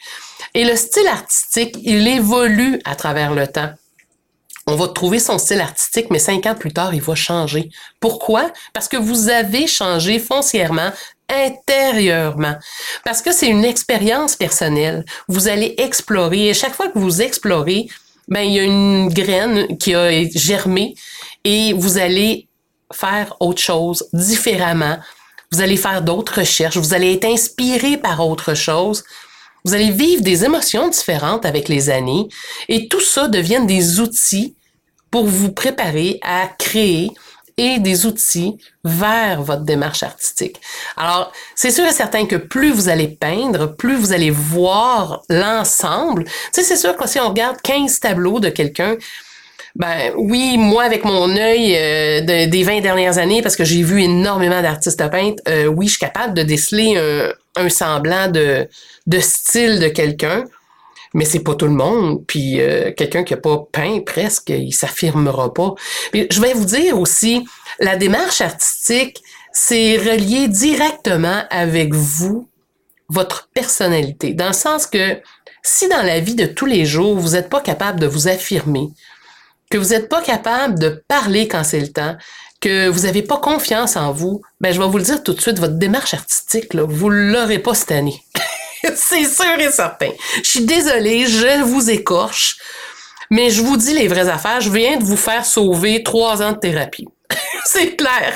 Et 0.54 0.64
le 0.64 0.76
style 0.76 1.06
artistique, 1.06 1.76
il 1.82 2.06
évolue 2.06 2.80
à 2.84 2.94
travers 2.96 3.34
le 3.34 3.46
temps 3.46 3.70
on 4.70 4.76
va 4.76 4.88
trouver 4.88 5.18
son 5.18 5.38
style 5.38 5.60
artistique, 5.60 6.06
mais 6.10 6.18
cinq 6.18 6.46
ans 6.46 6.54
plus 6.54 6.72
tard, 6.72 6.94
il 6.94 7.02
va 7.02 7.14
changer. 7.14 7.70
Pourquoi? 7.98 8.50
Parce 8.72 8.88
que 8.88 8.96
vous 8.96 9.28
avez 9.28 9.66
changé 9.66 10.18
foncièrement 10.18 10.90
intérieurement. 11.28 12.54
Parce 13.04 13.22
que 13.22 13.32
c'est 13.32 13.48
une 13.48 13.64
expérience 13.64 14.36
personnelle. 14.36 15.04
Vous 15.28 15.48
allez 15.48 15.74
explorer. 15.78 16.48
Et 16.48 16.54
chaque 16.54 16.74
fois 16.74 16.88
que 16.88 16.98
vous 16.98 17.22
explorez, 17.22 17.88
ben, 18.28 18.42
il 18.42 18.52
y 18.52 18.60
a 18.60 18.64
une 18.64 19.08
graine 19.08 19.76
qui 19.78 19.94
a 19.94 20.10
germé 20.28 20.94
et 21.44 21.72
vous 21.72 21.98
allez 21.98 22.48
faire 22.92 23.36
autre 23.40 23.60
chose 23.60 24.08
différemment. 24.12 24.98
Vous 25.52 25.60
allez 25.60 25.76
faire 25.76 26.02
d'autres 26.02 26.40
recherches. 26.40 26.76
Vous 26.76 26.94
allez 26.94 27.14
être 27.14 27.24
inspiré 27.24 27.96
par 27.96 28.26
autre 28.26 28.54
chose. 28.54 29.04
Vous 29.64 29.74
allez 29.74 29.90
vivre 29.90 30.22
des 30.22 30.44
émotions 30.44 30.88
différentes 30.88 31.44
avec 31.44 31.68
les 31.68 31.90
années 31.90 32.28
et 32.68 32.88
tout 32.88 33.00
ça 33.00 33.28
devient 33.28 33.62
des 33.66 34.00
outils 34.00 34.54
pour 35.10 35.26
vous 35.26 35.52
préparer 35.52 36.18
à 36.22 36.48
créer 36.58 37.10
et 37.60 37.78
des 37.78 38.06
outils 38.06 38.56
vers 38.84 39.42
votre 39.42 39.62
démarche 39.62 40.02
artistique. 40.02 40.60
Alors, 40.96 41.30
c'est 41.54 41.70
sûr 41.70 41.84
et 41.84 41.92
certain 41.92 42.24
que 42.24 42.36
plus 42.36 42.72
vous 42.72 42.88
allez 42.88 43.08
peindre, 43.08 43.66
plus 43.76 43.96
vous 43.96 44.12
allez 44.12 44.30
voir 44.30 45.22
l'ensemble. 45.28 46.24
Tu 46.24 46.30
sais, 46.52 46.62
c'est 46.62 46.76
sûr 46.76 46.96
que 46.96 47.06
si 47.06 47.20
on 47.20 47.28
regarde 47.28 47.60
15 47.62 48.00
tableaux 48.00 48.40
de 48.40 48.48
quelqu'un, 48.48 48.96
ben 49.76 50.12
oui, 50.16 50.56
moi 50.56 50.84
avec 50.84 51.04
mon 51.04 51.36
œil 51.36 51.76
euh, 51.76 52.46
des 52.46 52.62
20 52.62 52.80
dernières 52.80 53.18
années, 53.18 53.42
parce 53.42 53.56
que 53.56 53.64
j'ai 53.64 53.82
vu 53.82 54.02
énormément 54.02 54.62
d'artistes 54.62 55.10
peintres, 55.10 55.42
euh, 55.48 55.66
oui, 55.66 55.86
je 55.86 55.92
suis 55.92 56.00
capable 56.00 56.34
de 56.34 56.42
déceler 56.42 56.96
un, 57.56 57.68
semblant 57.68 58.28
de 58.28 58.68
style 59.20 59.80
de 59.80 59.88
quelqu'un, 59.88 60.46
mais 61.14 61.24
c'est 61.24 61.40
pas 61.40 61.54
tout 61.54 61.66
le 61.66 61.72
monde. 61.72 62.24
Puis 62.26 62.60
euh, 62.60 62.92
quelqu'un 62.92 63.24
qui 63.24 63.34
a 63.34 63.36
pas 63.36 63.64
peint 63.72 64.00
presque, 64.00 64.50
il 64.50 64.72
s'affirmera 64.72 65.52
pas. 65.52 65.74
Puis, 66.12 66.26
je 66.30 66.40
vais 66.40 66.52
vous 66.52 66.64
dire 66.64 66.98
aussi, 66.98 67.46
la 67.78 67.96
démarche 67.96 68.40
artistique, 68.40 69.22
c'est 69.52 69.96
relié 69.96 70.48
directement 70.48 71.42
avec 71.50 71.94
vous, 71.94 72.48
votre 73.08 73.48
personnalité, 73.52 74.34
dans 74.34 74.48
le 74.48 74.52
sens 74.52 74.86
que 74.86 75.20
si 75.62 75.88
dans 75.88 76.02
la 76.02 76.20
vie 76.20 76.36
de 76.36 76.46
tous 76.46 76.66
les 76.66 76.84
jours, 76.84 77.18
vous 77.18 77.30
n'êtes 77.30 77.50
pas 77.50 77.60
capable 77.60 78.00
de 78.00 78.06
vous 78.06 78.28
affirmer, 78.28 78.88
que 79.70 79.78
vous 79.78 79.90
n'êtes 79.90 80.08
pas 80.08 80.22
capable 80.22 80.78
de 80.78 81.02
parler 81.08 81.48
quand 81.48 81.64
c'est 81.64 81.80
le 81.80 81.88
temps, 81.88 82.16
que 82.60 82.88
vous 82.88 83.00
n'avez 83.00 83.22
pas 83.22 83.38
confiance 83.38 83.96
en 83.96 84.12
vous, 84.12 84.42
ben 84.60 84.72
je 84.72 84.80
vais 84.80 84.86
vous 84.86 84.98
le 84.98 85.04
dire 85.04 85.22
tout 85.22 85.32
de 85.32 85.40
suite, 85.40 85.58
votre 85.58 85.74
démarche 85.74 86.14
artistique, 86.14 86.74
vous 86.74 87.10
l'aurez 87.10 87.58
pas 87.58 87.74
cette 87.74 87.92
année. 87.92 88.22
c'est 88.94 89.24
sûr 89.24 89.58
et 89.58 89.70
certain. 89.70 90.10
Je 90.42 90.48
suis 90.48 90.64
désolée, 90.64 91.26
je 91.26 91.62
vous 91.62 91.90
écorche, 91.90 92.56
mais 93.30 93.50
je 93.50 93.62
vous 93.62 93.76
dis 93.76 93.94
les 93.94 94.08
vraies 94.08 94.28
affaires. 94.28 94.60
Je 94.60 94.70
viens 94.70 94.96
de 94.96 95.04
vous 95.04 95.16
faire 95.16 95.44
sauver 95.44 96.02
trois 96.02 96.42
ans 96.42 96.52
de 96.52 96.58
thérapie. 96.58 97.08
c'est 97.64 97.96
clair. 97.96 98.34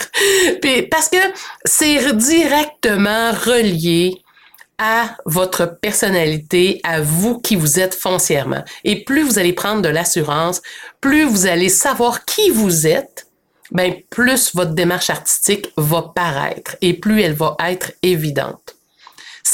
Puis, 0.60 0.82
parce 0.82 1.08
que 1.08 1.18
c'est 1.64 2.14
directement 2.16 3.32
relié 3.32 4.20
à 4.78 5.16
votre 5.24 5.78
personnalité, 5.80 6.80
à 6.82 7.00
vous 7.00 7.38
qui 7.38 7.56
vous 7.56 7.78
êtes 7.78 7.94
foncièrement. 7.94 8.64
Et 8.82 9.04
plus 9.04 9.22
vous 9.22 9.38
allez 9.38 9.52
prendre 9.52 9.82
de 9.82 9.88
l'assurance, 9.88 10.62
plus 11.00 11.24
vous 11.24 11.46
allez 11.46 11.68
savoir 11.68 12.24
qui 12.24 12.50
vous 12.50 12.86
êtes, 12.86 13.28
ben 13.70 13.94
plus 14.10 14.54
votre 14.54 14.72
démarche 14.72 15.10
artistique 15.10 15.72
va 15.76 16.12
paraître 16.14 16.76
et 16.80 16.94
plus 16.94 17.22
elle 17.22 17.34
va 17.34 17.56
être 17.60 17.92
évidente. 18.02 18.73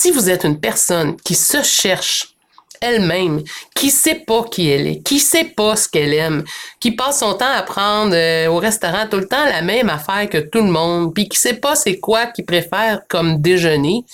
Si 0.00 0.10
vous 0.10 0.30
êtes 0.30 0.44
une 0.44 0.58
personne 0.58 1.14
qui 1.18 1.34
se 1.34 1.62
cherche 1.62 2.34
elle-même, 2.80 3.42
qui 3.74 3.90
sait 3.90 4.14
pas 4.26 4.44
qui 4.44 4.70
elle 4.70 4.86
est, 4.86 5.02
qui 5.02 5.20
sait 5.20 5.52
pas 5.54 5.76
ce 5.76 5.90
qu'elle 5.90 6.14
aime, 6.14 6.42
qui 6.80 6.92
passe 6.92 7.18
son 7.18 7.34
temps 7.34 7.52
à 7.52 7.60
prendre 7.62 8.14
euh, 8.14 8.46
au 8.46 8.56
restaurant 8.56 9.06
tout 9.10 9.18
le 9.18 9.28
temps 9.28 9.44
la 9.44 9.60
même 9.60 9.90
affaire 9.90 10.26
que 10.30 10.38
tout 10.38 10.62
le 10.62 10.70
monde, 10.70 11.12
puis 11.12 11.28
qui 11.28 11.38
sait 11.38 11.52
pas 11.52 11.76
c'est 11.76 11.98
quoi 11.98 12.24
qu'il 12.28 12.46
préfère 12.46 13.02
comme 13.08 13.42
déjeuner, 13.42 14.06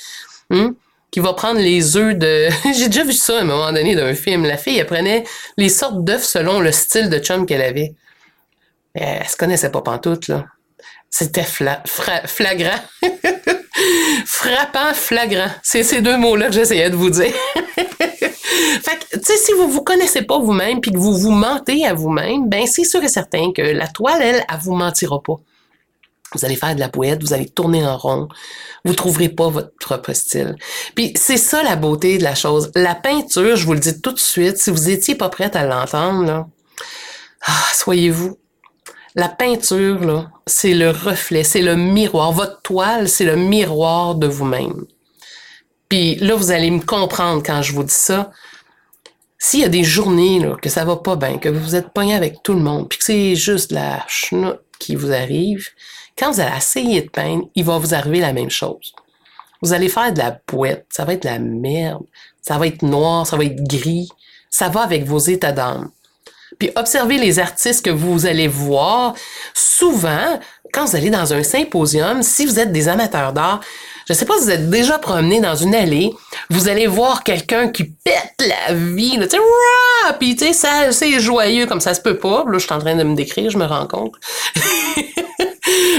hein, 0.50 0.74
qui 1.12 1.20
va 1.20 1.34
prendre 1.34 1.60
les 1.60 1.96
œufs 1.96 2.16
de... 2.16 2.48
J'ai 2.76 2.88
déjà 2.88 3.04
vu 3.04 3.12
ça 3.12 3.38
à 3.38 3.42
un 3.42 3.44
moment 3.44 3.72
donné 3.72 3.94
d'un 3.94 4.16
film. 4.16 4.44
La 4.44 4.56
fille, 4.56 4.78
elle 4.78 4.86
prenait 4.86 5.22
les 5.56 5.68
sortes 5.68 6.02
d'œufs 6.02 6.24
selon 6.24 6.58
le 6.58 6.72
style 6.72 7.10
de 7.10 7.20
chum 7.20 7.46
qu'elle 7.46 7.62
avait. 7.62 7.94
Elle 8.92 9.28
se 9.28 9.36
connaissait 9.36 9.70
pas 9.70 9.82
pantoute, 9.82 10.26
là. 10.26 10.46
C'était 11.10 11.44
flagrant. 11.44 12.80
Frappant, 14.24 14.94
flagrant. 14.94 15.50
C'est 15.62 15.82
ces 15.82 16.00
deux 16.00 16.16
mots-là 16.16 16.46
que 16.48 16.54
j'essayais 16.54 16.90
de 16.90 16.96
vous 16.96 17.10
dire. 17.10 17.32
fait 17.76 18.98
que, 18.98 19.18
tu 19.18 19.24
sais, 19.24 19.36
si 19.36 19.52
vous 19.52 19.68
vous 19.68 19.82
connaissez 19.82 20.22
pas 20.22 20.38
vous-même 20.38 20.80
puis 20.80 20.90
que 20.90 20.98
vous 20.98 21.16
vous 21.16 21.30
mentez 21.30 21.86
à 21.86 21.94
vous-même, 21.94 22.48
ben 22.48 22.66
c'est 22.66 22.84
sûr 22.84 23.02
et 23.02 23.08
certain 23.08 23.52
que 23.52 23.62
la 23.62 23.88
toile, 23.88 24.22
elle, 24.22 24.44
elle 24.48 24.58
vous 24.60 24.74
mentira 24.74 25.22
pas. 25.22 25.36
Vous 26.34 26.44
allez 26.44 26.56
faire 26.56 26.74
de 26.74 26.80
la 26.80 26.88
poète, 26.88 27.22
vous 27.22 27.32
allez 27.32 27.48
tourner 27.48 27.86
en 27.86 27.96
rond, 27.96 28.28
vous 28.84 28.94
trouverez 28.94 29.28
pas 29.28 29.48
votre 29.48 29.72
propre 29.78 30.12
style. 30.12 30.56
Puis 30.94 31.14
c'est 31.16 31.36
ça 31.36 31.62
la 31.62 31.76
beauté 31.76 32.18
de 32.18 32.24
la 32.24 32.34
chose. 32.34 32.72
La 32.74 32.94
peinture, 32.94 33.56
je 33.56 33.64
vous 33.64 33.74
le 33.74 33.80
dis 33.80 34.00
tout 34.00 34.12
de 34.12 34.18
suite, 34.18 34.58
si 34.58 34.70
vous 34.70 34.90
étiez 34.90 35.14
pas 35.14 35.28
prête 35.28 35.54
à 35.54 35.64
l'entendre, 35.64 36.48
ah, 37.42 37.64
soyez-vous. 37.74 38.36
La 39.18 39.30
peinture, 39.30 39.98
là, 40.00 40.30
c'est 40.46 40.74
le 40.74 40.90
reflet, 40.90 41.42
c'est 41.42 41.62
le 41.62 41.74
miroir. 41.74 42.32
Votre 42.32 42.60
toile, 42.60 43.08
c'est 43.08 43.24
le 43.24 43.36
miroir 43.36 44.14
de 44.14 44.26
vous-même. 44.26 44.84
Puis 45.88 46.16
là, 46.16 46.34
vous 46.34 46.50
allez 46.50 46.70
me 46.70 46.82
comprendre 46.82 47.42
quand 47.42 47.62
je 47.62 47.72
vous 47.72 47.82
dis 47.84 47.94
ça. 47.94 48.30
S'il 49.38 49.60
y 49.60 49.64
a 49.64 49.70
des 49.70 49.84
journées 49.84 50.40
là, 50.40 50.56
que 50.60 50.68
ça 50.68 50.84
va 50.84 50.96
pas 50.96 51.16
bien, 51.16 51.38
que 51.38 51.48
vous 51.48 51.76
êtes 51.76 51.94
pogné 51.94 52.14
avec 52.14 52.42
tout 52.42 52.52
le 52.52 52.60
monde, 52.60 52.90
puis 52.90 52.98
que 52.98 53.04
c'est 53.04 53.36
juste 53.36 53.72
la 53.72 54.04
chenoute 54.06 54.60
qui 54.78 54.96
vous 54.96 55.12
arrive, 55.12 55.66
quand 56.18 56.32
vous 56.32 56.40
allez 56.40 56.56
essayer 56.56 57.00
de 57.00 57.08
peindre, 57.08 57.48
il 57.54 57.64
va 57.64 57.78
vous 57.78 57.94
arriver 57.94 58.20
la 58.20 58.34
même 58.34 58.50
chose. 58.50 58.92
Vous 59.62 59.72
allez 59.72 59.88
faire 59.88 60.12
de 60.12 60.18
la 60.18 60.38
boîte, 60.46 60.84
ça 60.90 61.06
va 61.06 61.14
être 61.14 61.22
de 61.22 61.28
la 61.28 61.38
merde, 61.38 62.04
ça 62.42 62.58
va 62.58 62.66
être 62.66 62.82
noir, 62.82 63.26
ça 63.26 63.38
va 63.38 63.44
être 63.44 63.62
gris, 63.66 64.08
ça 64.50 64.68
va 64.68 64.82
avec 64.82 65.04
vos 65.04 65.18
états 65.18 65.52
d'âme. 65.52 65.90
Puis 66.58 66.70
observez 66.76 67.18
les 67.18 67.38
artistes 67.38 67.84
que 67.84 67.90
vous 67.90 68.26
allez 68.26 68.48
voir. 68.48 69.14
Souvent, 69.54 70.40
quand 70.72 70.86
vous 70.86 70.96
allez 70.96 71.10
dans 71.10 71.32
un 71.32 71.42
symposium, 71.42 72.22
si 72.22 72.46
vous 72.46 72.58
êtes 72.58 72.72
des 72.72 72.88
amateurs 72.88 73.32
d'art, 73.32 73.60
je 74.06 74.12
ne 74.12 74.18
sais 74.18 74.24
pas 74.24 74.34
si 74.38 74.44
vous 74.44 74.50
êtes 74.50 74.70
déjà 74.70 74.98
promené 74.98 75.40
dans 75.40 75.56
une 75.56 75.74
allée, 75.74 76.12
vous 76.48 76.68
allez 76.68 76.86
voir 76.86 77.24
quelqu'un 77.24 77.68
qui 77.68 77.84
pète 77.84 78.34
la 78.38 78.72
vie, 78.72 79.18
tu 79.18 79.30
sais, 79.30 79.38
puis 80.20 80.36
tu 80.36 80.52
sais, 80.52 80.92
c'est 80.92 81.18
joyeux 81.18 81.66
comme 81.66 81.80
ça 81.80 81.92
se 81.92 82.00
peut 82.00 82.16
pas. 82.16 82.44
Là, 82.46 82.58
je 82.58 82.64
suis 82.64 82.72
en 82.72 82.78
train 82.78 82.94
de 82.94 83.02
me 83.02 83.16
décrire, 83.16 83.50
je 83.50 83.58
me 83.58 83.64
rends 83.64 83.88
compte. 83.88 84.14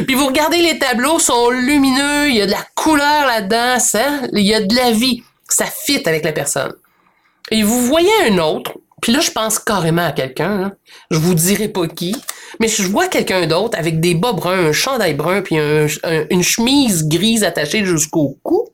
puis 0.07 0.15
vous 0.15 0.27
regardez 0.27 0.59
les 0.59 0.79
tableaux, 0.79 1.19
sont 1.19 1.49
lumineux, 1.49 2.29
il 2.29 2.37
y 2.37 2.41
a 2.41 2.45
de 2.45 2.51
la 2.51 2.65
couleur 2.75 3.25
là-dedans, 3.25 3.77
il 4.31 4.45
y 4.45 4.53
a 4.53 4.61
de 4.61 4.75
la 4.75 4.91
vie, 4.91 5.23
ça 5.49 5.65
fit 5.65 6.07
avec 6.07 6.23
la 6.23 6.31
personne. 6.31 6.73
Et 7.51 7.63
vous 7.63 7.81
voyez 7.81 8.11
un 8.29 8.37
autre, 8.37 8.71
puis 9.01 9.11
là, 9.11 9.19
je 9.19 9.31
pense 9.31 9.59
carrément 9.59 10.05
à 10.05 10.11
quelqu'un. 10.11 10.63
Hein. 10.63 10.73
Je 11.11 11.19
vous 11.19 11.35
dirai 11.35 11.67
pas 11.67 11.87
qui, 11.87 12.15
mais 12.59 12.67
je 12.67 12.83
vois 12.83 13.07
quelqu'un 13.07 13.45
d'autre 13.45 13.77
avec 13.77 13.99
des 13.99 14.15
bas 14.15 14.33
bruns, 14.33 14.67
un 14.69 14.73
chandail 14.73 15.13
brun, 15.13 15.41
puis 15.41 15.57
une 15.57 16.43
chemise 16.43 17.07
grise 17.07 17.43
attachée 17.43 17.85
jusqu'au 17.85 18.37
cou. 18.41 18.69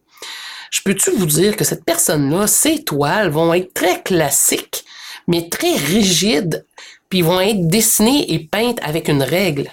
Je 0.71 0.81
peux-tu 0.83 1.11
vous 1.11 1.25
dire 1.25 1.55
que 1.55 1.65
cette 1.65 1.85
personne-là, 1.85 2.47
ses 2.47 2.83
toiles 2.83 3.29
vont 3.29 3.53
être 3.53 3.73
très 3.73 4.01
classiques, 4.01 4.85
mais 5.27 5.49
très 5.49 5.75
rigides, 5.75 6.65
puis 7.09 7.21
vont 7.21 7.39
être 7.39 7.67
dessinées 7.67 8.33
et 8.33 8.39
peintes 8.39 8.79
avec 8.81 9.07
une 9.07 9.23
règle. 9.23 9.71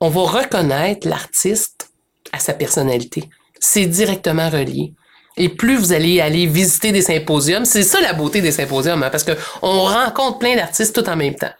On 0.00 0.08
va 0.08 0.22
reconnaître 0.22 1.08
l'artiste 1.08 1.90
à 2.32 2.38
sa 2.38 2.54
personnalité. 2.54 3.28
C'est 3.60 3.86
directement 3.86 4.48
relié. 4.48 4.94
Et 5.36 5.48
plus 5.48 5.76
vous 5.76 5.92
allez 5.92 6.20
aller 6.20 6.46
visiter 6.46 6.92
des 6.92 7.02
symposiums, 7.02 7.64
c'est 7.64 7.82
ça 7.82 8.00
la 8.00 8.12
beauté 8.12 8.40
des 8.40 8.52
symposiums, 8.52 9.02
hein, 9.02 9.10
parce 9.10 9.24
que 9.24 9.32
on 9.62 9.82
rencontre 9.82 10.38
plein 10.38 10.54
d'artistes 10.54 10.94
tout 10.94 11.08
en 11.08 11.16
même 11.16 11.34
temps. 11.34 11.52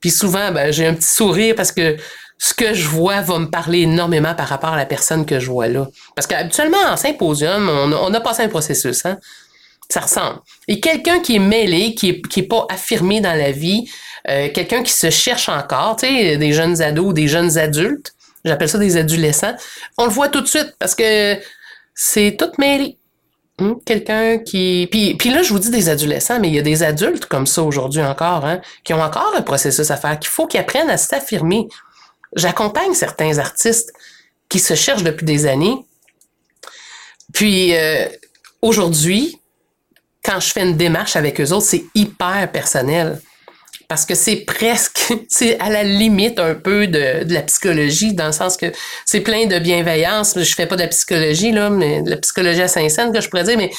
Puis 0.00 0.10
souvent, 0.10 0.50
ben, 0.52 0.72
j'ai 0.72 0.86
un 0.86 0.94
petit 0.94 1.08
sourire 1.08 1.54
parce 1.54 1.72
que 1.72 1.96
ce 2.38 2.54
que 2.54 2.72
je 2.72 2.86
vois 2.86 3.20
va 3.20 3.38
me 3.38 3.46
parler 3.46 3.80
énormément 3.80 4.34
par 4.34 4.48
rapport 4.48 4.70
à 4.70 4.76
la 4.76 4.86
personne 4.86 5.26
que 5.26 5.40
je 5.40 5.50
vois 5.50 5.68
là. 5.68 5.88
Parce 6.14 6.26
qu'habituellement, 6.26 6.78
en 6.88 6.96
symposium, 6.96 7.68
on, 7.68 8.14
a 8.14 8.20
passé 8.20 8.42
un 8.42 8.48
processus, 8.48 9.04
hein? 9.04 9.18
Ça 9.90 10.00
ressemble. 10.00 10.40
Et 10.68 10.80
quelqu'un 10.80 11.20
qui 11.20 11.36
est 11.36 11.40
mêlé, 11.40 11.94
qui 11.94 12.10
est, 12.10 12.28
qui 12.28 12.40
est 12.40 12.48
pas 12.48 12.66
affirmé 12.70 13.20
dans 13.20 13.32
la 13.32 13.50
vie, 13.52 13.90
euh, 14.28 14.48
quelqu'un 14.52 14.82
qui 14.82 14.92
se 14.92 15.08
cherche 15.08 15.48
encore, 15.48 15.96
tu 15.96 16.06
sais, 16.06 16.36
des 16.36 16.52
jeunes 16.52 16.82
ados, 16.82 17.14
des 17.14 17.26
jeunes 17.26 17.56
adultes, 17.58 18.12
j'appelle 18.44 18.68
ça 18.68 18.78
des 18.78 18.96
adolescents, 18.98 19.54
on 19.96 20.04
le 20.04 20.10
voit 20.10 20.28
tout 20.28 20.42
de 20.42 20.46
suite 20.46 20.74
parce 20.78 20.94
que 20.94 21.38
c'est 22.00 22.36
tout 22.38 22.52
mêlé. 22.58 22.96
Hmm? 23.58 23.74
Quelqu'un 23.84 24.38
qui. 24.38 24.86
Puis, 24.88 25.16
puis 25.16 25.30
là, 25.30 25.42
je 25.42 25.52
vous 25.52 25.58
dis 25.58 25.70
des 25.70 25.88
adolescents, 25.88 26.38
mais 26.38 26.46
il 26.46 26.54
y 26.54 26.58
a 26.60 26.62
des 26.62 26.84
adultes 26.84 27.26
comme 27.26 27.44
ça 27.44 27.60
aujourd'hui 27.64 28.02
encore, 28.02 28.44
hein, 28.44 28.60
qui 28.84 28.94
ont 28.94 29.02
encore 29.02 29.34
un 29.36 29.42
processus 29.42 29.90
à 29.90 29.96
faire, 29.96 30.16
qu'il 30.20 30.30
faut 30.30 30.46
qu'ils 30.46 30.60
apprennent 30.60 30.90
à 30.90 30.96
s'affirmer. 30.96 31.66
J'accompagne 32.36 32.94
certains 32.94 33.38
artistes 33.38 33.92
qui 34.48 34.60
se 34.60 34.74
cherchent 34.74 35.02
depuis 35.02 35.26
des 35.26 35.46
années. 35.46 35.84
Puis 37.32 37.74
euh, 37.74 38.06
aujourd'hui, 38.62 39.40
quand 40.22 40.38
je 40.38 40.52
fais 40.52 40.62
une 40.62 40.76
démarche 40.76 41.16
avec 41.16 41.40
eux 41.40 41.50
autres, 41.50 41.66
c'est 41.66 41.84
hyper 41.96 42.48
personnel 42.52 43.20
parce 43.88 44.04
que 44.04 44.14
c'est 44.14 44.44
presque, 44.44 45.12
c'est 45.28 45.58
à 45.58 45.70
la 45.70 45.82
limite 45.82 46.38
un 46.38 46.54
peu 46.54 46.86
de, 46.86 47.24
la 47.32 47.42
psychologie, 47.42 48.14
dans 48.14 48.26
le 48.26 48.32
sens 48.32 48.56
que 48.56 48.66
c'est 49.04 49.22
plein 49.22 49.46
de 49.46 49.58
bienveillance. 49.58 50.38
Je 50.38 50.54
fais 50.54 50.66
pas 50.66 50.76
de 50.76 50.82
la 50.82 50.88
psychologie, 50.88 51.50
là, 51.52 51.70
mais 51.70 52.02
de 52.02 52.10
la 52.10 52.18
psychologie 52.18 52.62
à 52.62 52.68
Saint-Saëns, 52.68 53.12
que 53.12 53.20
je 53.20 53.28
pourrais 53.28 53.44
dire, 53.44 53.56
mais 53.56 53.70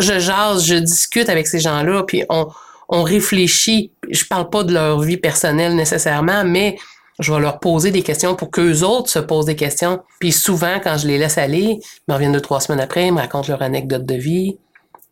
je 0.00 0.18
jase, 0.18 0.66
je 0.66 0.74
discute 0.74 1.28
avec 1.28 1.46
ces 1.46 1.60
gens-là, 1.60 2.02
puis 2.02 2.24
on, 2.28 2.48
on 2.88 3.02
réfléchit. 3.04 3.92
Je 4.10 4.24
parle 4.24 4.50
pas 4.50 4.64
de 4.64 4.74
leur 4.74 5.00
vie 5.00 5.16
personnelle 5.16 5.76
nécessairement, 5.76 6.44
mais 6.44 6.76
je 7.20 7.32
vais 7.32 7.40
leur 7.40 7.60
poser 7.60 7.92
des 7.92 8.02
questions 8.02 8.34
pour 8.34 8.50
qu'eux 8.50 8.82
autres 8.82 9.10
se 9.10 9.20
posent 9.20 9.46
des 9.46 9.54
questions. 9.54 10.00
Puis 10.18 10.32
souvent, 10.32 10.80
quand 10.82 10.98
je 10.98 11.06
les 11.06 11.18
laisse 11.18 11.38
aller, 11.38 11.78
ils 11.78 12.02
me 12.08 12.14
reviennent 12.14 12.32
deux, 12.32 12.40
trois 12.40 12.60
semaines 12.60 12.80
après, 12.80 13.06
ils 13.06 13.12
me 13.12 13.20
racontent 13.20 13.48
leur 13.48 13.62
anecdote 13.62 14.04
de 14.04 14.14
vie. 14.14 14.58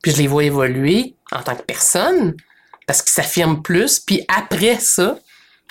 Puis 0.03 0.13
je 0.13 0.17
les 0.17 0.27
vois 0.27 0.45
évoluer 0.45 1.15
en 1.31 1.43
tant 1.43 1.55
que 1.55 1.63
personne 1.63 2.35
parce 2.91 3.03
qu'ils 3.03 3.13
s'affirment 3.13 3.63
plus. 3.63 4.01
Puis 4.01 4.25
après 4.27 4.81
ça, 4.81 5.17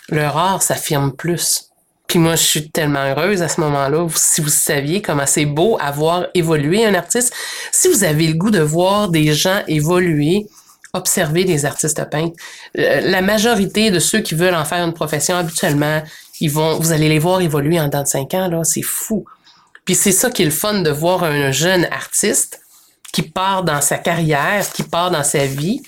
leur 0.08 0.38
art 0.38 0.62
s'affirme 0.62 1.12
plus. 1.12 1.66
Puis 2.08 2.18
moi, 2.18 2.38
je 2.38 2.44
suis 2.44 2.70
tellement 2.72 3.04
heureuse 3.04 3.42
à 3.42 3.50
ce 3.50 3.60
moment-là. 3.60 4.08
Si 4.16 4.40
vous 4.40 4.48
saviez 4.48 5.02
comment 5.02 5.26
c'est 5.26 5.44
beau 5.44 5.78
avoir 5.82 6.28
évolué 6.34 6.86
un 6.86 6.94
artiste, 6.94 7.34
si 7.74 7.90
vous 7.90 8.06
avez 8.06 8.26
le 8.26 8.36
goût 8.36 8.52
de 8.52 8.62
voir 8.62 9.10
des 9.10 9.34
gens 9.34 9.64
évoluer, 9.68 10.48
observer 10.94 11.44
des 11.44 11.66
artistes 11.66 12.02
peintres, 12.10 12.38
euh, 12.78 13.02
la 13.02 13.22
majorité 13.22 13.92
de 13.92 14.00
ceux 14.00 14.22
qui 14.22 14.34
veulent 14.34 14.56
en 14.56 14.64
faire 14.64 14.86
une 14.86 14.94
profession, 14.94 15.36
habituellement, 15.36 16.02
ils 16.40 16.50
vont, 16.50 16.80
vous 16.80 16.94
allez 16.94 17.10
les 17.10 17.20
voir 17.20 17.42
évoluer 17.42 17.82
en 17.82 17.88
dedans 17.88 18.04
de 18.04 18.08
cinq 18.08 18.34
ans, 18.34 18.48
là. 18.48 18.64
C'est 18.64 18.82
fou. 18.82 19.26
Puis 19.84 19.96
c'est 19.96 20.14
ça 20.14 20.32
qui 20.32 20.44
est 20.44 20.46
le 20.46 20.52
fun 20.52 20.84
de 20.84 20.90
voir 20.90 21.26
un 21.26 21.52
jeune 21.52 21.84
artiste 21.92 22.62
qui 23.12 23.24
part 23.24 23.66
dans 23.66 23.82
sa 23.82 23.98
carrière, 23.98 24.72
qui 24.72 24.84
part 24.84 25.12
dans 25.12 25.26
sa 25.26 25.46
vie, 25.46 25.82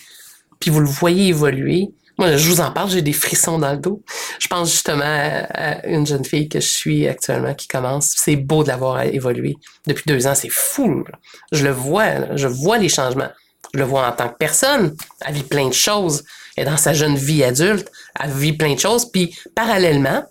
puis 0.61 0.69
vous 0.69 0.79
le 0.79 0.87
voyez 0.87 1.27
évoluer. 1.27 1.89
Moi, 2.17 2.37
je 2.37 2.49
vous 2.49 2.61
en 2.61 2.71
parle, 2.71 2.91
j'ai 2.91 3.01
des 3.01 3.13
frissons 3.13 3.57
dans 3.57 3.71
le 3.71 3.79
dos. 3.79 4.03
Je 4.39 4.47
pense 4.47 4.71
justement 4.71 5.03
à, 5.03 5.85
une 5.87 6.05
jeune 6.05 6.23
fille 6.23 6.47
que 6.47 6.59
je 6.59 6.67
suis 6.67 7.07
actuellement 7.07 7.55
qui 7.55 7.67
commence. 7.67 8.13
C'est 8.15 8.35
beau 8.35 8.63
de 8.63 8.67
l'avoir 8.67 9.01
évolué. 9.01 9.55
Depuis 9.87 10.03
deux 10.05 10.27
ans, 10.27 10.35
c'est 10.35 10.51
fou. 10.51 11.03
Je 11.51 11.63
le 11.63 11.71
vois, 11.71 12.35
je 12.35 12.47
vois 12.47 12.77
les 12.77 12.89
changements. 12.89 13.31
Je 13.73 13.79
le 13.79 13.85
vois 13.85 14.07
en 14.07 14.11
tant 14.11 14.29
que 14.29 14.37
personne. 14.37 14.95
Elle 15.25 15.33
vit 15.33 15.43
plein 15.43 15.67
de 15.67 15.73
choses. 15.73 16.23
Et 16.57 16.63
dans 16.63 16.77
sa 16.77 16.93
jeune 16.93 17.15
vie 17.15 17.43
adulte, 17.43 17.89
elle 18.19 18.31
vit 18.31 18.53
plein 18.53 18.75
de 18.75 18.79
choses. 18.79 19.09
Puis 19.11 19.35
parallèlement, 19.55 20.23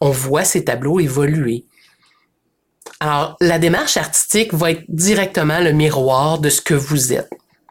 on 0.00 0.10
voit 0.10 0.44
ces 0.44 0.64
tableaux 0.64 0.98
évoluer. 0.98 1.64
Alors, 2.98 3.36
la 3.40 3.60
démarche 3.60 3.96
artistique 3.96 4.52
va 4.54 4.72
être 4.72 4.82
directement 4.88 5.60
le 5.60 5.72
miroir 5.72 6.40
de 6.40 6.50
ce 6.50 6.60
que 6.60 6.74
vous 6.74 7.12
êtes. 7.12 7.30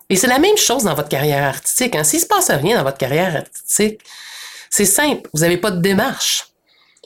Et 0.09 0.15
c'est 0.15 0.27
la 0.27 0.39
même 0.39 0.57
chose 0.57 0.83
dans 0.83 0.93
votre 0.93 1.09
carrière 1.09 1.43
artistique. 1.43 1.95
Hein. 1.95 2.03
S'il 2.03 2.19
se 2.19 2.25
passe 2.25 2.49
rien 2.49 2.77
dans 2.77 2.83
votre 2.83 2.97
carrière 2.97 3.35
artistique, 3.35 3.99
c'est 4.69 4.85
simple. 4.85 5.29
Vous 5.33 5.41
n'avez 5.41 5.57
pas 5.57 5.71
de 5.71 5.81
démarche. 5.81 6.47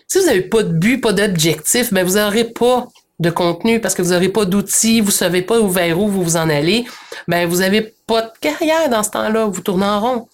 Si 0.07 0.19
vous 0.19 0.25
n'avez 0.25 0.41
pas 0.41 0.63
de 0.63 0.73
but, 0.73 0.99
pas 0.99 1.13
d'objectif, 1.13 1.93
ben 1.93 2.05
vous 2.05 2.15
n'aurez 2.15 2.43
pas 2.45 2.87
de 3.19 3.29
contenu 3.29 3.79
parce 3.79 3.93
que 3.95 4.01
vous 4.01 4.11
n'aurez 4.11 4.29
pas 4.29 4.45
d'outils, 4.45 4.99
vous 4.99 5.11
savez 5.11 5.41
pas 5.41 5.61
vers 5.61 5.99
où 5.99 6.07
vous 6.07 6.23
vous 6.23 6.37
en 6.37 6.49
allez, 6.49 6.85
ben 7.27 7.47
vous 7.47 7.57
n'avez 7.57 7.93
pas 8.07 8.23
de 8.23 8.31
carrière 8.41 8.89
dans 8.89 9.03
ce 9.03 9.11
temps-là, 9.11 9.45
vous 9.45 9.61
tournez 9.61 9.85
en 9.85 9.99
rond. 10.01 10.27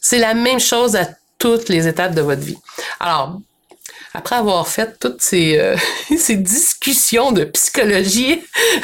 C'est 0.00 0.18
la 0.18 0.34
même 0.34 0.60
chose 0.60 0.94
à 0.94 1.08
toutes 1.38 1.68
les 1.68 1.88
étapes 1.88 2.14
de 2.14 2.20
votre 2.20 2.42
vie. 2.42 2.58
Alors, 3.00 3.40
après 4.14 4.36
avoir 4.36 4.68
fait 4.68 4.98
toutes 4.98 5.20
ces, 5.20 5.58
euh, 5.58 5.76
ces 6.18 6.36
discussions 6.36 7.32
de 7.32 7.44
psychologie, 7.44 8.40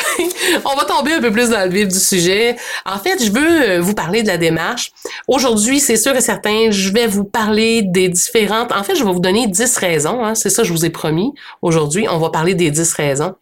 on 0.64 0.75
va 0.75 0.85
tomber 0.85 1.14
un 1.14 1.20
peu 1.20 1.30
plus 1.30 1.50
dans 1.50 1.64
le 1.64 1.70
vif 1.70 1.88
du 1.88 1.99
sujet. 1.99 2.56
En 2.87 2.99
fait, 2.99 3.23
je 3.23 3.30
veux 3.30 3.70
euh, 3.70 3.80
vous 3.80 3.94
parler 3.94 4.23
de 4.23 4.28
la 4.28 4.38
démarche. 4.38 4.92
Aujourd'hui, 5.26 5.80
c'est 5.80 5.97
sûr 5.97 6.14
et 6.16 6.20
certain, 6.20 6.70
je 6.70 6.90
vais 6.90 7.06
vous 7.06 7.25
parler 7.25 7.82
des 7.82 8.08
différentes... 8.08 8.73
En 8.73 8.82
fait, 8.82 8.94
je 8.94 9.04
vais 9.04 9.12
vous 9.12 9.20
donner 9.20 9.47
10 9.47 9.76
raisons. 9.76 10.25
Hein, 10.25 10.35
c'est 10.35 10.50
ça, 10.50 10.62
je 10.62 10.73
vous 10.73 10.85
ai 10.85 10.90
promis. 10.90 11.32
Aujourd'hui, 11.62 12.06
on 12.08 12.18
va 12.18 12.30
parler 12.30 12.54
des 12.54 12.70
10 12.70 12.92
raisons. 12.94 13.35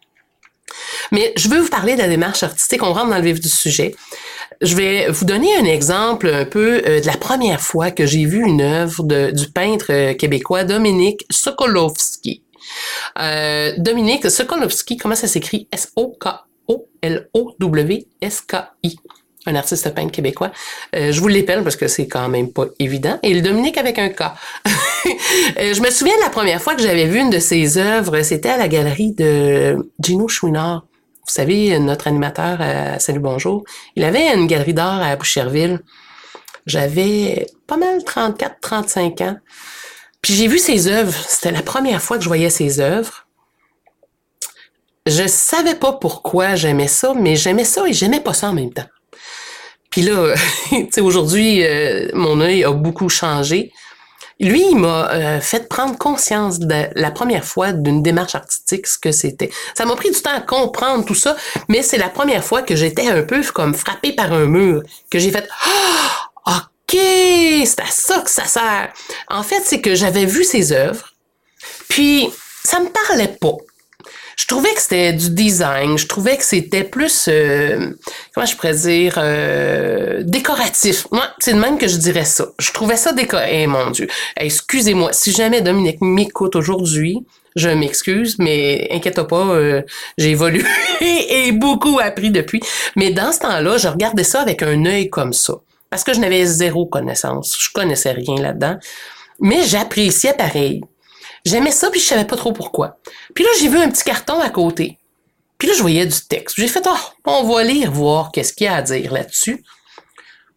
Mais 1.11 1.33
je 1.37 1.49
veux 1.49 1.59
vous 1.59 1.69
parler 1.69 1.93
de 1.95 1.99
la 1.99 2.07
démarche 2.07 2.43
artistique. 2.43 2.83
On 2.83 2.93
rentre 2.93 3.09
dans 3.09 3.17
le 3.17 3.23
vif 3.23 3.39
du 3.39 3.49
sujet. 3.49 3.95
Je 4.61 4.75
vais 4.75 5.09
vous 5.09 5.25
donner 5.25 5.55
un 5.55 5.65
exemple 5.65 6.27
un 6.29 6.45
peu 6.45 6.81
euh, 6.85 6.99
de 6.99 7.05
la 7.05 7.17
première 7.17 7.61
fois 7.61 7.91
que 7.91 8.05
j'ai 8.05 8.25
vu 8.25 8.43
une 8.43 8.61
œuvre 8.61 9.03
du 9.31 9.49
peintre 9.49 9.87
euh, 9.91 10.13
québécois 10.13 10.63
Dominique 10.63 11.25
Sokolowski. 11.29 12.41
Euh, 13.19 13.73
Dominique 13.77 14.29
Sokolowski, 14.29 14.97
comment 14.97 15.15
ça 15.15 15.27
s'écrit? 15.27 15.67
S-O-K-O-L-O-W-S-K-I. 15.71 16.47
Un 19.47 19.55
artiste 19.55 19.93
peintre 19.95 20.11
québécois. 20.11 20.51
je 20.93 21.19
vous 21.19 21.27
l'épelle 21.27 21.63
parce 21.63 21.75
que 21.75 21.87
c'est 21.87 22.07
quand 22.07 22.29
même 22.29 22.51
pas 22.51 22.65
évident. 22.79 23.17
Et 23.23 23.33
le 23.33 23.41
Dominique 23.41 23.77
avec 23.77 23.97
un 23.97 24.09
K. 24.09 24.23
je 25.05 25.81
me 25.81 25.89
souviens 25.89 26.15
de 26.17 26.21
la 26.21 26.29
première 26.29 26.61
fois 26.61 26.75
que 26.75 26.81
j'avais 26.81 27.05
vu 27.05 27.19
une 27.19 27.29
de 27.29 27.39
ses 27.39 27.77
œuvres, 27.77 28.21
c'était 28.21 28.49
à 28.49 28.57
la 28.57 28.67
galerie 28.67 29.13
de 29.13 29.89
Gino 29.99 30.27
Chouinard 30.27 30.83
vous 31.27 31.33
savez, 31.33 31.77
notre 31.79 32.07
animateur 32.07 32.61
à 32.61 32.99
Salut 32.99 33.19
Bonjour, 33.19 33.65
il 33.97 34.05
avait 34.05 34.33
une 34.33 34.47
galerie 34.47 34.73
d'art 34.73 35.01
à 35.01 35.13
Boucherville. 35.17 35.81
J'avais 36.65 37.47
pas 37.67 37.75
mal 37.75 38.01
34, 38.05 38.61
35 38.61 39.21
ans. 39.21 39.37
Puis 40.21 40.33
j'ai 40.33 40.47
vu 40.47 40.57
ses 40.57 40.87
œuvres. 40.87 41.13
C'était 41.27 41.51
la 41.51 41.61
première 41.61 42.01
fois 42.01 42.17
que 42.17 42.23
je 42.23 42.29
voyais 42.29 42.49
ses 42.49 42.79
œuvres. 42.79 43.27
Je 45.05 45.27
savais 45.27 45.75
pas 45.75 45.91
pourquoi 45.93 46.55
j'aimais 46.55 46.87
ça, 46.87 47.13
mais 47.13 47.35
j'aimais 47.35 47.65
ça 47.65 47.85
et 47.85 47.93
j'aimais 47.93 48.21
pas 48.21 48.33
ça 48.33 48.49
en 48.49 48.53
même 48.53 48.71
temps. 48.71 48.87
Puis 49.97 50.05
là, 50.05 50.35
tu 50.69 50.87
sais, 50.91 51.01
aujourd'hui, 51.01 51.65
euh, 51.65 52.09
mon 52.13 52.39
œil 52.39 52.63
a 52.63 52.69
beaucoup 52.71 53.09
changé. 53.09 53.71
Lui, 54.39 54.63
il 54.69 54.77
m'a 54.77 55.09
euh, 55.11 55.41
fait 55.41 55.67
prendre 55.67 55.97
conscience 55.97 56.59
la 56.59 57.09
première 57.09 57.43
fois 57.43 57.71
d'une 57.71 58.03
démarche 58.03 58.35
artistique, 58.35 58.85
ce 58.85 58.99
que 58.99 59.11
c'était. 59.11 59.49
Ça 59.73 59.85
m'a 59.87 59.95
pris 59.95 60.11
du 60.11 60.21
temps 60.21 60.35
à 60.35 60.41
comprendre 60.41 61.03
tout 61.03 61.15
ça, 61.15 61.35
mais 61.67 61.81
c'est 61.81 61.97
la 61.97 62.09
première 62.09 62.43
fois 62.43 62.61
que 62.61 62.75
j'étais 62.75 63.07
un 63.07 63.23
peu 63.23 63.41
comme 63.51 63.73
frappé 63.73 64.13
par 64.13 64.31
un 64.33 64.45
mur, 64.45 64.83
que 65.09 65.17
j'ai 65.17 65.31
fait 65.31 65.49
ah, 65.65 66.27
OK, 66.45 66.95
c'est 66.95 67.79
à 67.79 67.89
ça 67.89 68.19
que 68.19 68.29
ça 68.29 68.45
sert. 68.45 68.93
En 69.29 69.41
fait, 69.41 69.63
c'est 69.65 69.81
que 69.81 69.95
j'avais 69.95 70.25
vu 70.25 70.43
ses 70.43 70.73
œuvres, 70.73 71.11
puis 71.89 72.29
ça 72.63 72.79
me 72.79 72.89
parlait 72.89 73.35
pas 73.41 73.57
je 74.37 74.45
trouvais 74.45 74.73
que 74.73 74.81
c'était 74.81 75.13
du 75.13 75.31
design, 75.31 75.97
je 75.97 76.05
trouvais 76.05 76.37
que 76.37 76.43
c'était 76.43 76.83
plus, 76.83 77.27
euh, 77.27 77.89
comment 78.33 78.45
je 78.45 78.55
pourrais 78.55 78.75
dire, 78.75 79.15
euh, 79.17 80.21
décoratif. 80.23 81.07
Moi, 81.11 81.27
c'est 81.39 81.53
de 81.53 81.59
même 81.59 81.79
que 81.79 81.87
je 81.87 81.97
dirais 81.97 82.23
ça. 82.23 82.45
Je 82.59 82.71
trouvais 82.71 82.97
ça 82.97 83.13
décoratif. 83.13 83.51
Eh, 83.51 83.65
mon 83.65 83.89
Dieu. 83.89 84.07
Excusez-moi, 84.37 85.11
si 85.11 85.31
jamais 85.31 85.61
Dominique 85.61 86.01
m'écoute 86.01 86.55
aujourd'hui, 86.55 87.17
je 87.55 87.69
m'excuse, 87.69 88.35
mais 88.37 88.87
inquiète 88.91 89.23
pas, 89.23 89.43
euh, 89.43 89.81
j'ai 90.19 90.29
évolué 90.29 90.63
et 91.01 91.51
beaucoup 91.51 91.99
appris 91.99 92.29
depuis. 92.29 92.61
Mais 92.95 93.09
dans 93.09 93.31
ce 93.31 93.39
temps-là, 93.39 93.77
je 93.77 93.87
regardais 93.87 94.23
ça 94.23 94.41
avec 94.41 94.61
un 94.61 94.85
œil 94.85 95.09
comme 95.09 95.33
ça. 95.33 95.55
Parce 95.89 96.03
que 96.03 96.13
je 96.13 96.19
n'avais 96.19 96.45
zéro 96.45 96.85
connaissance. 96.85 97.57
Je 97.59 97.69
connaissais 97.73 98.11
rien 98.11 98.35
là-dedans. 98.35 98.77
Mais 99.39 99.63
j'appréciais 99.63 100.33
pareil. 100.33 100.81
J'aimais 101.45 101.71
ça, 101.71 101.89
puis 101.89 101.99
je 101.99 102.05
savais 102.05 102.25
pas 102.25 102.35
trop 102.35 102.51
pourquoi. 102.51 102.97
Puis 103.33 103.43
là, 103.43 103.49
j'ai 103.59 103.67
vu 103.67 103.77
un 103.77 103.89
petit 103.89 104.03
carton 104.03 104.39
à 104.39 104.49
côté. 104.49 104.97
Puis 105.57 105.67
là, 105.67 105.73
je 105.73 105.81
voyais 105.81 106.05
du 106.05 106.21
texte. 106.21 106.55
J'ai 106.57 106.67
fait, 106.67 106.85
oh, 106.87 106.97
on 107.25 107.43
va 107.43 107.63
lire, 107.63 107.91
voir 107.91 108.31
qu'est-ce 108.31 108.53
qu'il 108.53 108.65
y 108.65 108.67
a 108.67 108.75
à 108.75 108.81
dire 108.81 109.11
là-dessus. 109.11 109.63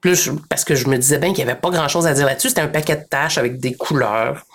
Plus 0.01 0.31
parce 0.49 0.65
que 0.65 0.75
je 0.75 0.89
me 0.89 0.97
disais 0.97 1.19
bien 1.19 1.31
qu'il 1.31 1.45
n'y 1.45 1.51
avait 1.51 1.61
pas 1.61 1.71
grand-chose 1.71 2.07
à 2.07 2.15
dire 2.15 2.27
là-dessus. 2.27 2.49
C'était 2.49 2.61
un 2.63 2.69
paquet 2.69 2.97
de 2.97 3.05
tâches 3.09 3.39
avec 3.39 3.59
des 3.59 3.75
couleurs. 3.75 4.47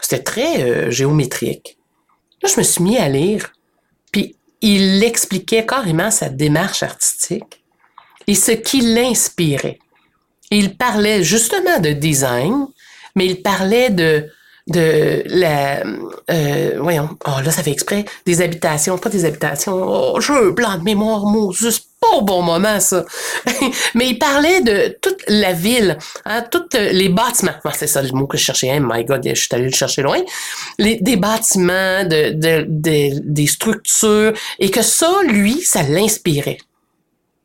C'était 0.00 0.22
très 0.22 0.62
euh, 0.62 0.90
géométrique. 0.90 1.78
Là, 2.42 2.48
je 2.52 2.58
me 2.58 2.64
suis 2.64 2.82
mis 2.82 2.98
à 2.98 3.08
lire. 3.08 3.52
Puis 4.10 4.36
il 4.60 5.02
expliquait 5.02 5.64
carrément 5.64 6.10
sa 6.10 6.28
démarche 6.28 6.82
artistique 6.82 7.62
et 8.26 8.34
ce 8.34 8.52
qui 8.52 8.80
l'inspirait. 8.80 9.78
Il 10.50 10.76
parlait 10.76 11.22
justement 11.22 11.78
de 11.78 11.90
design, 11.90 12.66
mais 13.14 13.26
il 13.26 13.42
parlait 13.42 13.90
de 13.90 14.28
de 14.68 15.22
la 15.26 15.82
euh, 16.30 16.78
voyons. 16.80 17.08
Oh 17.26 17.40
là 17.44 17.50
ça 17.50 17.62
fait 17.62 17.72
exprès. 17.72 18.04
Des 18.26 18.40
habitations 18.42 18.98
pas 18.98 19.10
des 19.10 19.24
habitations. 19.24 19.74
Oh 19.74 20.18
un 20.28 20.50
blanc 20.50 20.78
de 20.78 20.84
mémoire 20.84 21.24
juste 21.52 21.88
pas 22.00 22.16
au 22.16 22.22
bon 22.22 22.42
moment 22.42 22.78
ça. 22.78 23.04
Mais 23.94 24.08
il 24.10 24.18
parlait 24.18 24.60
de 24.60 24.96
toute 25.00 25.22
la 25.28 25.52
ville 25.52 25.98
hein, 26.24 26.44
tous 26.50 26.76
les 26.76 27.08
bâtiments. 27.08 27.52
C'est 27.74 27.86
ça 27.86 28.02
le 28.02 28.12
mot 28.12 28.26
que 28.26 28.36
je 28.36 28.44
cherchais 28.44 28.70
hein, 28.70 28.80
my 28.82 29.04
god 29.04 29.22
je 29.26 29.34
suis 29.34 29.48
allé 29.52 29.64
le 29.64 29.72
chercher 29.72 30.02
loin. 30.02 30.20
Les, 30.78 30.96
des 31.00 31.16
bâtiments 31.16 32.04
de, 32.04 32.30
de, 32.30 32.64
de, 32.68 33.20
des 33.24 33.46
structures. 33.46 34.32
Et 34.58 34.70
que 34.70 34.82
ça 34.82 35.10
lui 35.26 35.60
ça 35.60 35.82
l'inspirait. 35.82 36.58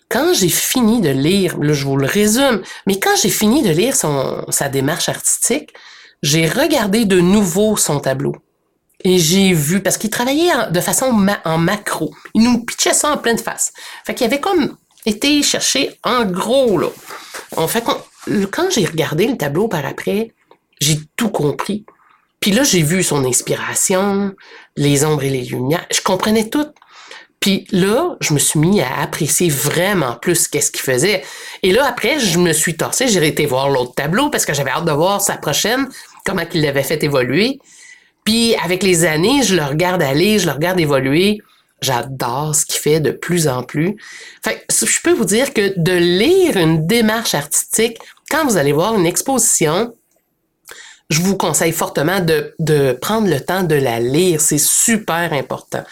Quand 0.09 0.33
j'ai 0.33 0.49
fini 0.49 1.01
de 1.01 1.09
lire, 1.09 1.57
là 1.59 1.73
je 1.73 1.83
vous 1.83 1.97
le 1.97 2.07
résume, 2.07 2.61
mais 2.85 2.97
quand 2.97 3.15
j'ai 3.21 3.29
fini 3.29 3.61
de 3.61 3.71
lire 3.71 3.95
son, 3.95 4.45
sa 4.49 4.69
démarche 4.69 5.09
artistique, 5.09 5.73
j'ai 6.23 6.47
regardé 6.47 7.05
de 7.05 7.19
nouveau 7.19 7.77
son 7.77 7.99
tableau. 7.99 8.35
Et 9.03 9.19
j'ai 9.19 9.53
vu, 9.53 9.81
parce 9.81 9.97
qu'il 9.97 10.09
travaillait 10.09 10.71
de 10.71 10.81
façon 10.81 11.27
en 11.45 11.57
macro. 11.57 12.13
Il 12.33 12.43
nous 12.43 12.65
pitchait 12.65 12.93
ça 12.93 13.11
en 13.11 13.17
pleine 13.17 13.37
face. 13.37 13.71
Fait 14.05 14.15
qu'il 14.15 14.25
avait 14.25 14.41
comme 14.41 14.75
été 15.05 15.43
cherché 15.43 15.91
en 16.03 16.25
gros, 16.25 16.77
là. 16.77 16.87
En 17.55 17.67
fait, 17.67 17.83
quand 18.51 18.69
j'ai 18.71 18.85
regardé 18.85 19.27
le 19.27 19.37
tableau 19.37 19.67
par 19.67 19.85
après, 19.85 20.33
j'ai 20.81 20.99
tout 21.15 21.29
compris. 21.29 21.85
Puis 22.39 22.51
là, 22.51 22.63
j'ai 22.63 22.81
vu 22.81 23.03
son 23.03 23.23
inspiration, 23.25 24.33
les 24.75 25.05
ombres 25.05 25.23
et 25.23 25.29
les 25.29 25.43
lumières. 25.43 25.85
Je 25.91 26.01
comprenais 26.01 26.49
tout. 26.49 26.67
Puis 27.39 27.67
là, 27.71 28.15
je 28.19 28.33
me 28.33 28.39
suis 28.39 28.59
mis 28.59 28.81
à 28.81 28.99
apprécier 28.99 29.49
vraiment 29.49 30.15
plus 30.15 30.47
qu'est-ce 30.47 30.71
qu'il 30.71 30.81
faisait. 30.81 31.23
Et 31.61 31.71
là, 31.71 31.85
après, 31.85 32.19
je 32.19 32.39
me 32.39 32.51
suis 32.51 32.75
torsé, 32.75 33.07
j'ai 33.07 33.25
été 33.25 33.45
voir 33.45 33.69
l'autre 33.69 33.93
tableau 33.93 34.29
parce 34.29 34.45
que 34.45 34.53
j'avais 34.53 34.71
hâte 34.71 34.85
de 34.85 34.91
voir 34.91 35.21
sa 35.21 35.37
prochaine, 35.37 35.87
comment 36.27 36.45
qu'il 36.45 36.61
l'avait 36.61 36.83
fait 36.83 37.03
évoluer. 37.03 37.59
Puis 38.23 38.55
avec 38.63 38.83
les 38.83 39.05
années, 39.05 39.41
je 39.43 39.55
le 39.55 39.63
regarde 39.63 40.03
aller, 40.03 40.37
je 40.37 40.45
le 40.45 40.51
regarde 40.51 40.79
évoluer. 40.79 41.39
J'adore 41.81 42.53
ce 42.55 42.65
qu'il 42.65 42.79
fait 42.79 42.99
de 42.99 43.11
plus 43.11 43.47
en 43.47 43.63
plus. 43.63 43.95
Fait 44.43 44.65
je 44.69 45.01
peux 45.01 45.13
vous 45.13 45.25
dire 45.25 45.53
que 45.53 45.73
de 45.77 45.93
lire 45.93 46.57
une 46.57 46.85
démarche 46.85 47.33
artistique, 47.33 47.97
quand 48.29 48.45
vous 48.45 48.57
allez 48.57 48.73
voir 48.73 48.95
une 48.95 49.05
exposition, 49.05 49.93
je 51.09 51.21
vous 51.21 51.37
conseille 51.37 51.71
fortement 51.71 52.19
de, 52.19 52.53
de 52.59 52.91
prendre 52.91 53.29
le 53.29 53.39
temps 53.39 53.63
de 53.63 53.75
la 53.75 53.99
lire. 53.99 54.41
C'est 54.41 54.57
super 54.57 55.31
important 55.31 55.83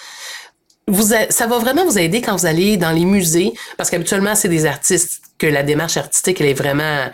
vous 0.88 1.14
ça 1.30 1.48
va 1.48 1.58
vraiment 1.58 1.86
vous 1.86 1.98
aider 1.98 2.22
quand 2.22 2.36
vous 2.36 2.46
allez 2.46 2.78
dans 2.78 2.92
les 2.92 3.06
musées, 3.06 3.54
parce 3.78 3.90
qu'habituellement, 3.90 4.36
c'est 4.36 4.50
des 4.50 4.66
artistes 4.66 5.22
que 5.38 5.48
la 5.48 5.64
démarche 5.64 5.98
artistique, 5.98 6.40
elle 6.42 6.48
est 6.48 6.54
vraiment 6.54 7.10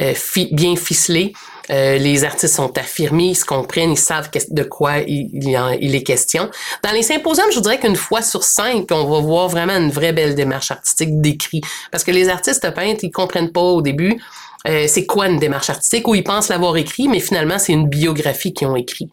euh, 0.00 0.14
bien 0.52 0.76
ficelée. 0.76 1.32
Euh, 1.70 1.98
les 1.98 2.24
artistes 2.24 2.54
sont 2.54 2.76
affirmés, 2.78 3.28
ils 3.28 3.36
se 3.36 3.44
comprennent, 3.44 3.92
ils 3.92 3.98
savent 3.98 4.30
de 4.50 4.62
quoi 4.62 4.98
il, 4.98 5.94
est 5.94 6.02
question. 6.02 6.50
Dans 6.82 6.92
les 6.92 7.02
symposiums, 7.02 7.50
je 7.50 7.56
vous 7.56 7.62
dirais 7.62 7.78
qu'une 7.78 7.96
fois 7.96 8.22
sur 8.22 8.42
cinq, 8.42 8.86
on 8.90 9.04
va 9.04 9.20
voir 9.20 9.48
vraiment 9.48 9.76
une 9.76 9.90
vraie 9.90 10.12
belle 10.12 10.34
démarche 10.34 10.70
artistique 10.70 11.20
décrite. 11.20 11.64
Parce 11.90 12.04
que 12.04 12.10
les 12.10 12.28
artistes 12.28 12.70
peintres, 12.74 13.04
ils 13.04 13.10
comprennent 13.10 13.52
pas 13.52 13.60
au 13.60 13.82
début. 13.82 14.20
Euh, 14.66 14.86
c'est 14.88 15.06
quoi 15.06 15.28
une 15.28 15.38
démarche 15.38 15.70
artistique 15.70 16.06
ou 16.08 16.14
ils 16.14 16.24
pensent 16.24 16.48
l'avoir 16.48 16.76
écrit, 16.76 17.08
mais 17.08 17.20
finalement 17.20 17.58
c'est 17.58 17.72
une 17.72 17.88
biographie 17.88 18.52
qu'ils 18.52 18.66
ont 18.66 18.76
écrit. 18.76 19.08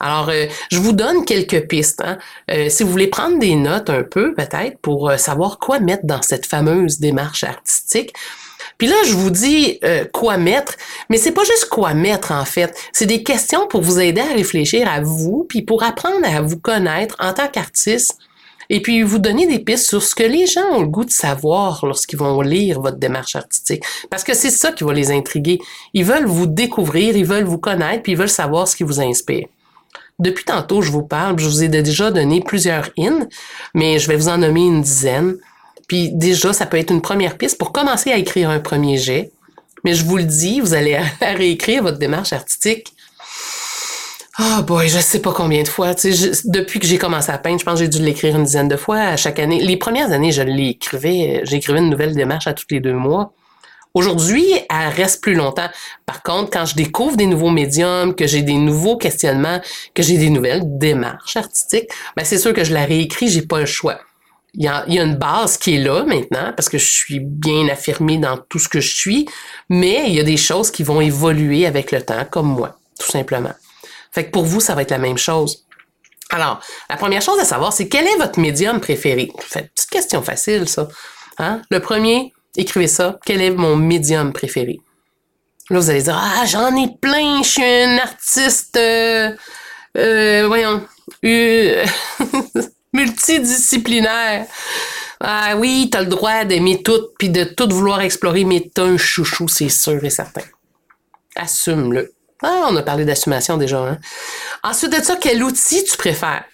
Alors, 0.00 0.30
euh, 0.30 0.46
je 0.70 0.78
vous 0.78 0.92
donne 0.92 1.24
quelques 1.24 1.68
pistes. 1.68 2.02
Hein. 2.04 2.18
Euh, 2.50 2.68
si 2.70 2.82
vous 2.82 2.90
voulez 2.90 3.08
prendre 3.08 3.38
des 3.38 3.54
notes 3.54 3.90
un 3.90 4.02
peu, 4.02 4.34
peut-être, 4.34 4.78
pour 4.80 5.12
savoir 5.18 5.58
quoi 5.58 5.80
mettre 5.80 6.06
dans 6.06 6.22
cette 6.22 6.46
fameuse 6.46 6.98
démarche 6.98 7.44
artistique. 7.44 8.14
Puis 8.78 8.88
là, 8.88 8.96
je 9.06 9.14
vous 9.14 9.30
dis 9.30 9.80
quoi 10.12 10.36
mettre, 10.36 10.74
mais 11.10 11.16
c'est 11.16 11.32
pas 11.32 11.44
juste 11.44 11.68
quoi 11.70 11.94
mettre 11.94 12.32
en 12.32 12.44
fait. 12.44 12.76
C'est 12.92 13.06
des 13.06 13.22
questions 13.22 13.66
pour 13.66 13.80
vous 13.80 14.00
aider 14.00 14.20
à 14.20 14.34
réfléchir 14.34 14.88
à 14.90 15.00
vous, 15.00 15.46
puis 15.48 15.62
pour 15.62 15.82
apprendre 15.82 16.24
à 16.24 16.42
vous 16.42 16.58
connaître 16.58 17.16
en 17.18 17.32
tant 17.32 17.48
qu'artiste 17.48 18.18
et 18.68 18.82
puis 18.82 19.02
vous 19.02 19.18
donner 19.18 19.46
des 19.46 19.60
pistes 19.60 19.88
sur 19.88 20.02
ce 20.02 20.14
que 20.14 20.24
les 20.24 20.46
gens 20.46 20.68
ont 20.72 20.80
le 20.80 20.88
goût 20.88 21.04
de 21.04 21.10
savoir 21.10 21.86
lorsqu'ils 21.86 22.18
vont 22.18 22.40
lire 22.40 22.80
votre 22.80 22.96
démarche 22.96 23.36
artistique. 23.36 23.84
Parce 24.10 24.24
que 24.24 24.34
c'est 24.34 24.50
ça 24.50 24.72
qui 24.72 24.82
va 24.82 24.92
les 24.92 25.12
intriguer. 25.12 25.60
Ils 25.94 26.04
veulent 26.04 26.26
vous 26.26 26.46
découvrir, 26.46 27.16
ils 27.16 27.24
veulent 27.24 27.44
vous 27.44 27.58
connaître, 27.58 28.02
puis 28.02 28.12
ils 28.12 28.18
veulent 28.18 28.28
savoir 28.28 28.66
ce 28.66 28.74
qui 28.74 28.82
vous 28.82 29.00
inspire. 29.00 29.46
Depuis 30.18 30.44
tantôt, 30.44 30.82
je 30.82 30.90
vous 30.90 31.04
parle, 31.04 31.38
je 31.38 31.46
vous 31.46 31.62
ai 31.62 31.68
déjà 31.68 32.10
donné 32.10 32.40
plusieurs 32.40 32.90
in, 32.98 33.28
mais 33.72 34.00
je 34.00 34.08
vais 34.08 34.16
vous 34.16 34.28
en 34.28 34.38
nommer 34.38 34.66
une 34.66 34.82
dizaine. 34.82 35.36
Puis 35.86 36.10
déjà, 36.12 36.52
ça 36.52 36.66
peut 36.66 36.78
être 36.78 36.90
une 36.90 37.02
première 37.02 37.38
piste 37.38 37.58
pour 37.58 37.72
commencer 37.72 38.10
à 38.10 38.16
écrire 38.16 38.50
un 38.50 38.60
premier 38.60 38.98
jet. 38.98 39.30
Mais 39.84 39.94
je 39.94 40.04
vous 40.04 40.16
le 40.16 40.24
dis, 40.24 40.60
vous 40.60 40.74
allez 40.74 40.98
réécrire 41.20 41.82
votre 41.82 41.98
démarche 41.98 42.32
artistique. 42.32 42.92
Ah 44.38 44.60
boy, 44.60 44.88
je 44.88 44.98
sais 44.98 45.20
pas 45.20 45.32
combien 45.32 45.62
de 45.62 45.68
fois. 45.68 45.94
depuis 46.44 46.78
que 46.78 46.86
j'ai 46.86 46.98
commencé 46.98 47.30
à 47.30 47.38
peindre, 47.38 47.58
je 47.58 47.64
pense 47.64 47.78
que 47.78 47.84
j'ai 47.84 47.88
dû 47.88 48.02
l'écrire 48.02 48.36
une 48.36 48.44
dizaine 48.44 48.68
de 48.68 48.76
fois 48.76 48.98
à 48.98 49.16
chaque 49.16 49.38
année. 49.38 49.60
Les 49.60 49.78
premières 49.78 50.12
années, 50.12 50.30
je 50.30 50.42
l'écrivais, 50.42 51.40
j'écrivais 51.44 51.78
une 51.78 51.88
nouvelle 51.88 52.14
démarche 52.14 52.46
à 52.46 52.52
tous 52.52 52.66
les 52.70 52.80
deux 52.80 52.92
mois. 52.92 53.32
Aujourd'hui, 53.94 54.44
elle 54.68 54.92
reste 54.94 55.22
plus 55.22 55.34
longtemps. 55.34 55.70
Par 56.04 56.22
contre, 56.22 56.50
quand 56.50 56.66
je 56.66 56.74
découvre 56.74 57.16
des 57.16 57.24
nouveaux 57.24 57.48
médiums, 57.48 58.14
que 58.14 58.26
j'ai 58.26 58.42
des 58.42 58.58
nouveaux 58.58 58.98
questionnements, 58.98 59.62
que 59.94 60.02
j'ai 60.02 60.18
des 60.18 60.28
nouvelles 60.28 60.64
démarches 60.64 61.36
artistiques, 61.36 61.88
ben 62.14 62.22
c'est 62.22 62.36
sûr 62.36 62.52
que 62.52 62.62
je 62.62 62.74
la 62.74 62.84
réécris, 62.84 63.28
j'ai 63.28 63.40
pas 63.40 63.60
le 63.60 63.64
choix. 63.64 64.00
Il 64.56 64.64
y, 64.64 64.68
a, 64.68 64.84
une 64.86 65.16
base 65.16 65.58
qui 65.58 65.76
est 65.76 65.78
là 65.78 66.04
maintenant 66.04 66.52
parce 66.56 66.68
que 66.68 66.78
je 66.78 66.90
suis 66.90 67.20
bien 67.20 67.68
affirmée 67.68 68.16
dans 68.16 68.38
tout 68.38 68.58
ce 68.58 68.68
que 68.68 68.80
je 68.80 68.94
suis, 68.94 69.28
mais 69.68 70.04
il 70.06 70.14
y 70.14 70.20
a 70.20 70.24
des 70.24 70.38
choses 70.38 70.70
qui 70.70 70.82
vont 70.82 71.00
évoluer 71.00 71.66
avec 71.66 71.92
le 71.92 72.00
temps, 72.00 72.24
comme 72.30 72.48
moi, 72.48 72.78
tout 72.98 73.10
simplement. 73.10 73.52
Fait 74.12 74.24
que 74.24 74.30
pour 74.30 74.44
vous, 74.44 74.60
ça 74.60 74.74
va 74.74 74.82
être 74.82 74.90
la 74.90 74.98
même 74.98 75.18
chose. 75.18 75.66
Alors, 76.30 76.60
la 76.88 76.96
première 76.96 77.22
chose 77.22 77.38
à 77.38 77.44
savoir, 77.44 77.72
c'est 77.72 77.88
quel 77.88 78.06
est 78.06 78.16
votre 78.16 78.40
médium 78.40 78.80
préféré? 78.80 79.30
Fait, 79.40 79.70
petite 79.74 79.90
question 79.90 80.22
facile, 80.22 80.66
ça. 80.68 80.88
Hein? 81.38 81.60
Le 81.70 81.80
premier, 81.80 82.32
Écrivez 82.56 82.88
ça. 82.88 83.18
Quel 83.24 83.42
est 83.42 83.50
mon 83.50 83.76
médium 83.76 84.32
préféré? 84.32 84.80
Là, 85.68 85.78
vous 85.78 85.90
allez 85.90 86.02
dire, 86.02 86.18
ah, 86.18 86.44
j'en 86.46 86.74
ai 86.76 86.88
plein, 87.00 87.42
je 87.42 87.48
suis 87.48 87.64
un 87.64 87.98
artiste, 87.98 88.76
euh, 88.76 89.32
euh, 89.98 90.46
voyons, 90.46 90.82
euh, 91.24 91.84
multidisciplinaire. 92.96 94.46
Ah 95.20 95.54
oui, 95.56 95.88
t'as 95.90 96.00
le 96.00 96.06
droit 96.08 96.44
d'aimer 96.44 96.82
tout, 96.82 97.08
puis 97.18 97.30
de 97.30 97.44
tout 97.44 97.68
vouloir 97.68 98.00
explorer, 98.00 98.44
mais 98.44 98.70
t'as 98.74 98.84
un 98.84 98.96
chouchou, 98.96 99.48
c'est 99.48 99.68
sûr 99.68 100.04
et 100.04 100.10
certain. 100.10 100.42
Assume-le. 101.36 102.12
Ah, 102.42 102.66
on 102.68 102.76
a 102.76 102.82
parlé 102.82 103.04
d'assumation 103.04 103.56
déjà. 103.56 103.78
Hein? 103.78 103.98
Ensuite 104.62 104.98
de 104.98 105.02
ça, 105.02 105.16
quel 105.16 105.42
outil 105.42 105.84
tu 105.84 105.96
préfères? 105.96 106.44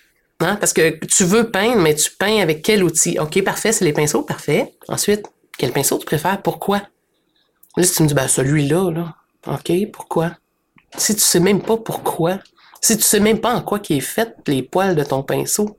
Hein? 0.41 0.57
Parce 0.57 0.73
que 0.73 1.05
tu 1.07 1.25
veux 1.25 1.51
peindre, 1.51 1.81
mais 1.81 1.95
tu 1.95 2.11
peins 2.11 2.41
avec 2.41 2.63
quel 2.63 2.85
outil? 2.85 3.19
OK, 3.19 3.43
parfait, 3.43 3.73
c'est 3.73 3.85
les 3.85 3.93
pinceaux, 3.93 4.23
parfait. 4.23 4.75
Ensuite, 4.89 5.27
quel 5.59 5.73
pinceau 5.73 5.99
tu 5.99 6.07
préfères? 6.07 6.41
Pourquoi? 6.43 6.83
Là, 7.77 7.83
si 7.85 7.95
tu 7.95 8.03
me 8.03 8.09
dis, 8.09 8.15
ben, 8.15 8.29
celui-là, 8.29 8.91
là. 8.91 9.15
OK, 9.47 9.73
pourquoi? 9.93 10.33
Si 10.97 11.15
tu 11.15 11.21
sais 11.21 11.41
même 11.41 11.63
pas 11.63 11.77
pourquoi, 11.79 12.39
si 12.81 12.97
tu 12.97 13.03
sais 13.03 13.21
même 13.21 13.41
pas 13.41 13.55
en 13.55 13.63
quoi 13.63 13.79
qui 13.79 13.97
est 13.97 14.01
fait 14.01 14.35
les 14.47 14.63
poils 14.63 14.95
de 14.95 15.05
ton 15.05 15.23
pinceau, 15.23 15.79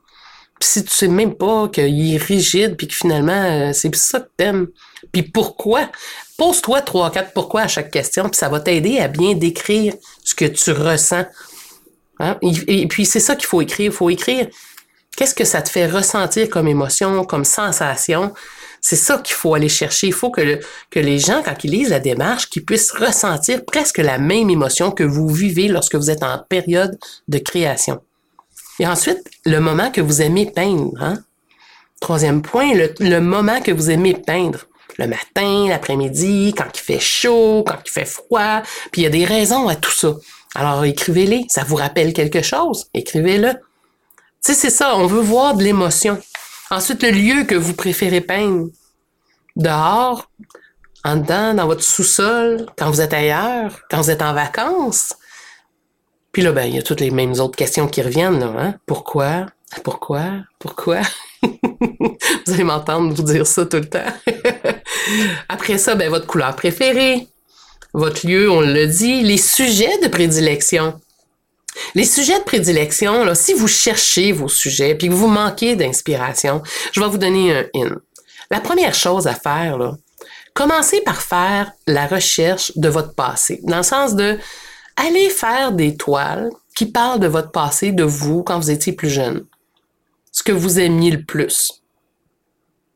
puis 0.63 0.71
si 0.71 0.85
tu 0.85 0.95
sais 0.95 1.09
même 1.09 1.35
pas 1.35 1.67
qu'il 1.67 2.15
est 2.15 2.17
rigide, 2.17 2.77
puis 2.77 2.87
que 2.87 2.93
finalement, 2.93 3.33
euh, 3.33 3.71
c'est 3.73 3.93
ça 3.95 4.21
que 4.21 4.29
t'aimes, 4.37 4.67
puis 5.11 5.21
pourquoi? 5.21 5.89
Pose-toi 6.37 6.81
trois, 6.81 7.11
quatre 7.11 7.33
pourquoi 7.33 7.63
à 7.63 7.67
chaque 7.67 7.91
question, 7.91 8.29
puis 8.29 8.37
ça 8.37 8.47
va 8.47 8.61
t'aider 8.61 8.97
à 8.99 9.09
bien 9.09 9.33
décrire 9.33 9.93
ce 10.23 10.33
que 10.33 10.45
tu 10.45 10.71
ressens. 10.71 11.25
Hein? 12.19 12.37
Et, 12.41 12.87
puis 12.87 13.05
c'est 13.05 13.19
ça 13.19 13.35
qu'il 13.35 13.45
faut 13.45 13.61
écrire. 13.61 13.87
Il 13.87 13.91
faut 13.91 14.09
écrire 14.09 14.47
qu'est-ce 15.17 15.35
que 15.35 15.43
ça 15.43 15.61
te 15.61 15.69
fait 15.69 15.85
ressentir 15.85 16.49
comme 16.49 16.69
émotion, 16.69 17.25
comme 17.25 17.43
sensation, 17.43 18.33
c'est 18.79 18.95
ça 18.95 19.17
qu'il 19.17 19.35
faut 19.35 19.55
aller 19.55 19.67
chercher. 19.67 20.07
Il 20.07 20.13
faut 20.13 20.31
que, 20.31 20.61
que 20.89 20.99
les 20.99 21.19
gens, 21.19 21.41
quand 21.43 21.61
ils 21.65 21.71
lisent 21.71 21.89
la 21.89 21.99
démarche, 21.99 22.49
qu'ils 22.49 22.63
puissent 22.63 22.91
ressentir 22.91 23.65
presque 23.65 23.97
la 23.97 24.17
même 24.17 24.49
émotion 24.49 24.91
que 24.91 25.03
vous 25.03 25.27
vivez 25.27 25.67
lorsque 25.67 25.95
vous 25.95 26.09
êtes 26.09 26.23
en 26.23 26.39
période 26.39 26.97
de 27.27 27.37
création. 27.37 28.01
Et 28.79 28.87
ensuite, 28.87 29.19
le 29.45 29.59
moment 29.59 29.91
que 29.91 30.01
vous 30.01 30.21
aimez 30.21 30.49
peindre. 30.49 30.91
Hein? 30.99 31.19
Troisième 32.01 32.41
point, 32.41 32.73
le, 32.73 33.19
moment 33.19 33.61
que 33.61 33.71
vous 33.71 33.89
aimez 33.89 34.13
peindre 34.13 34.59
le 34.97 35.07
matin, 35.07 35.67
l'après-midi, 35.69 36.53
quand 36.55 36.67
il 36.73 36.79
fait 36.79 36.99
chaud, 36.99 37.63
quand 37.65 37.77
il 37.85 37.89
fait 37.89 38.05
froid, 38.05 38.61
puis 38.91 39.01
il 39.01 39.03
y 39.05 39.07
a 39.07 39.09
des 39.09 39.25
raisons 39.25 39.67
à 39.67 39.75
tout 39.75 39.91
ça. 39.91 40.13
Alors 40.55 40.83
écrivez-les, 40.85 41.45
ça 41.49 41.63
vous 41.63 41.77
rappelle 41.77 42.13
quelque 42.13 42.41
chose, 42.41 42.87
écrivez-le. 42.93 43.53
Tu 43.53 43.57
sais, 44.41 44.53
c'est 44.53 44.69
ça, 44.69 44.95
on 44.97 45.07
veut 45.07 45.21
voir 45.21 45.55
de 45.55 45.63
l'émotion. 45.63 46.19
Ensuite, 46.69 47.01
le 47.03 47.11
lieu 47.11 47.43
que 47.43 47.55
vous 47.55 47.73
préférez 47.73 48.21
peindre. 48.21 48.67
Dehors, 49.55 50.29
en 51.03 51.17
dedans, 51.17 51.53
dans 51.53 51.67
votre 51.67 51.83
sous-sol, 51.83 52.65
quand 52.77 52.89
vous 52.89 53.01
êtes 53.01 53.13
ailleurs, 53.13 53.79
quand 53.89 54.01
vous 54.01 54.11
êtes 54.11 54.21
en 54.21 54.33
vacances. 54.33 55.13
Puis 56.33 56.41
là, 56.41 56.51
ben, 56.51 56.65
il 56.65 56.75
y 56.75 56.79
a 56.79 56.81
toutes 56.81 56.99
les 56.99 57.11
mêmes 57.11 57.39
autres 57.39 57.55
questions 57.55 57.87
qui 57.87 58.01
reviennent, 58.01 58.39
là, 58.39 58.51
hein? 58.57 58.75
Pourquoi? 58.87 59.45
Pourquoi? 59.83 60.23
Pourquoi? 60.57 61.01
vous 61.43 62.53
allez 62.53 62.63
m'entendre 62.63 63.13
vous 63.13 63.21
dire 63.21 63.45
ça 63.45 63.67
tout 63.67 63.77
le 63.77 63.87
temps. 63.87 63.99
Après 65.49 65.77
ça, 65.77 65.93
ben, 65.93 66.09
votre 66.09 66.25
couleur 66.25 66.55
préférée, 66.55 67.27
votre 67.93 68.25
lieu, 68.25 68.49
on 68.49 68.61
le 68.61 68.87
dit, 68.87 69.21
les 69.21 69.37
sujets 69.37 69.99
de 70.01 70.07
prédilection. 70.07 70.99
Les 71.93 72.05
sujets 72.05 72.39
de 72.39 72.43
prédilection, 72.43 73.23
là, 73.23 73.35
si 73.35 73.53
vous 73.53 73.67
cherchez 73.67 74.31
vos 74.31 74.49
sujets 74.49 74.95
puis 74.95 75.09
que 75.09 75.13
vous 75.13 75.27
manquez 75.27 75.75
d'inspiration, 75.75 76.63
je 76.93 76.99
vais 76.99 77.07
vous 77.07 77.19
donner 77.19 77.55
un 77.55 77.65
in. 77.75 77.95
La 78.49 78.59
première 78.59 78.95
chose 78.95 79.27
à 79.27 79.35
faire, 79.35 79.77
là, 79.77 79.95
commencez 80.55 81.01
par 81.01 81.21
faire 81.21 81.71
la 81.85 82.07
recherche 82.07 82.71
de 82.75 82.89
votre 82.89 83.13
passé, 83.13 83.59
dans 83.63 83.77
le 83.77 83.83
sens 83.83 84.15
de 84.15 84.39
aller 84.95 85.29
faire 85.29 85.71
des 85.71 85.95
toiles 85.97 86.49
qui 86.75 86.85
parlent 86.85 87.19
de 87.19 87.27
votre 87.27 87.51
passé, 87.51 87.91
de 87.91 88.03
vous 88.03 88.43
quand 88.43 88.59
vous 88.59 88.71
étiez 88.71 88.93
plus 88.93 89.09
jeune, 89.09 89.45
ce 90.31 90.43
que 90.43 90.51
vous 90.51 90.79
aimiez 90.79 91.11
le 91.11 91.23
plus. 91.23 91.83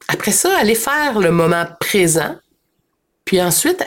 Après 0.08 0.32
ça, 0.32 0.58
allez 0.58 0.76
faire 0.76 1.20
le 1.20 1.32
moment 1.32 1.66
présent, 1.80 2.36
puis 3.26 3.42
ensuite 3.42 3.84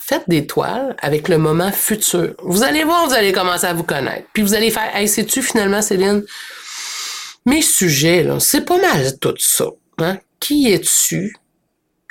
faites 0.00 0.28
des 0.28 0.46
toiles 0.46 0.96
avec 1.00 1.28
le 1.28 1.38
moment 1.38 1.70
futur. 1.70 2.34
Vous 2.42 2.62
allez 2.62 2.84
voir, 2.84 3.06
vous 3.06 3.14
allez 3.14 3.32
commencer 3.32 3.66
à 3.66 3.72
vous 3.72 3.84
connaître. 3.84 4.26
Puis 4.32 4.42
vous 4.42 4.54
allez 4.54 4.70
faire, 4.70 4.94
hey, 4.94 5.08
sais-tu 5.08 5.42
finalement, 5.42 5.80
Céline, 5.80 6.24
mes 7.46 7.62
sujets, 7.62 8.22
là, 8.22 8.38
c'est 8.40 8.64
pas 8.64 8.78
mal 8.78 9.18
tout 9.18 9.34
ça. 9.38 9.66
Hein? 9.98 10.18
Qui 10.40 10.72
es-tu 10.72 11.36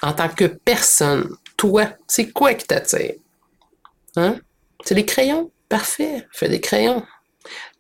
en 0.02 0.14
tant 0.14 0.30
que 0.30 0.46
personne? 0.46 1.36
Toi, 1.58 1.90
c'est 2.08 2.32
quoi 2.32 2.54
qui 2.54 2.66
t'attire? 2.66 3.14
Hein? 4.16 4.38
C'est 4.86 4.96
les 4.96 5.06
crayons? 5.06 5.52
Parfait, 5.70 6.28
fais 6.32 6.50
des 6.50 6.60
crayons. 6.60 7.04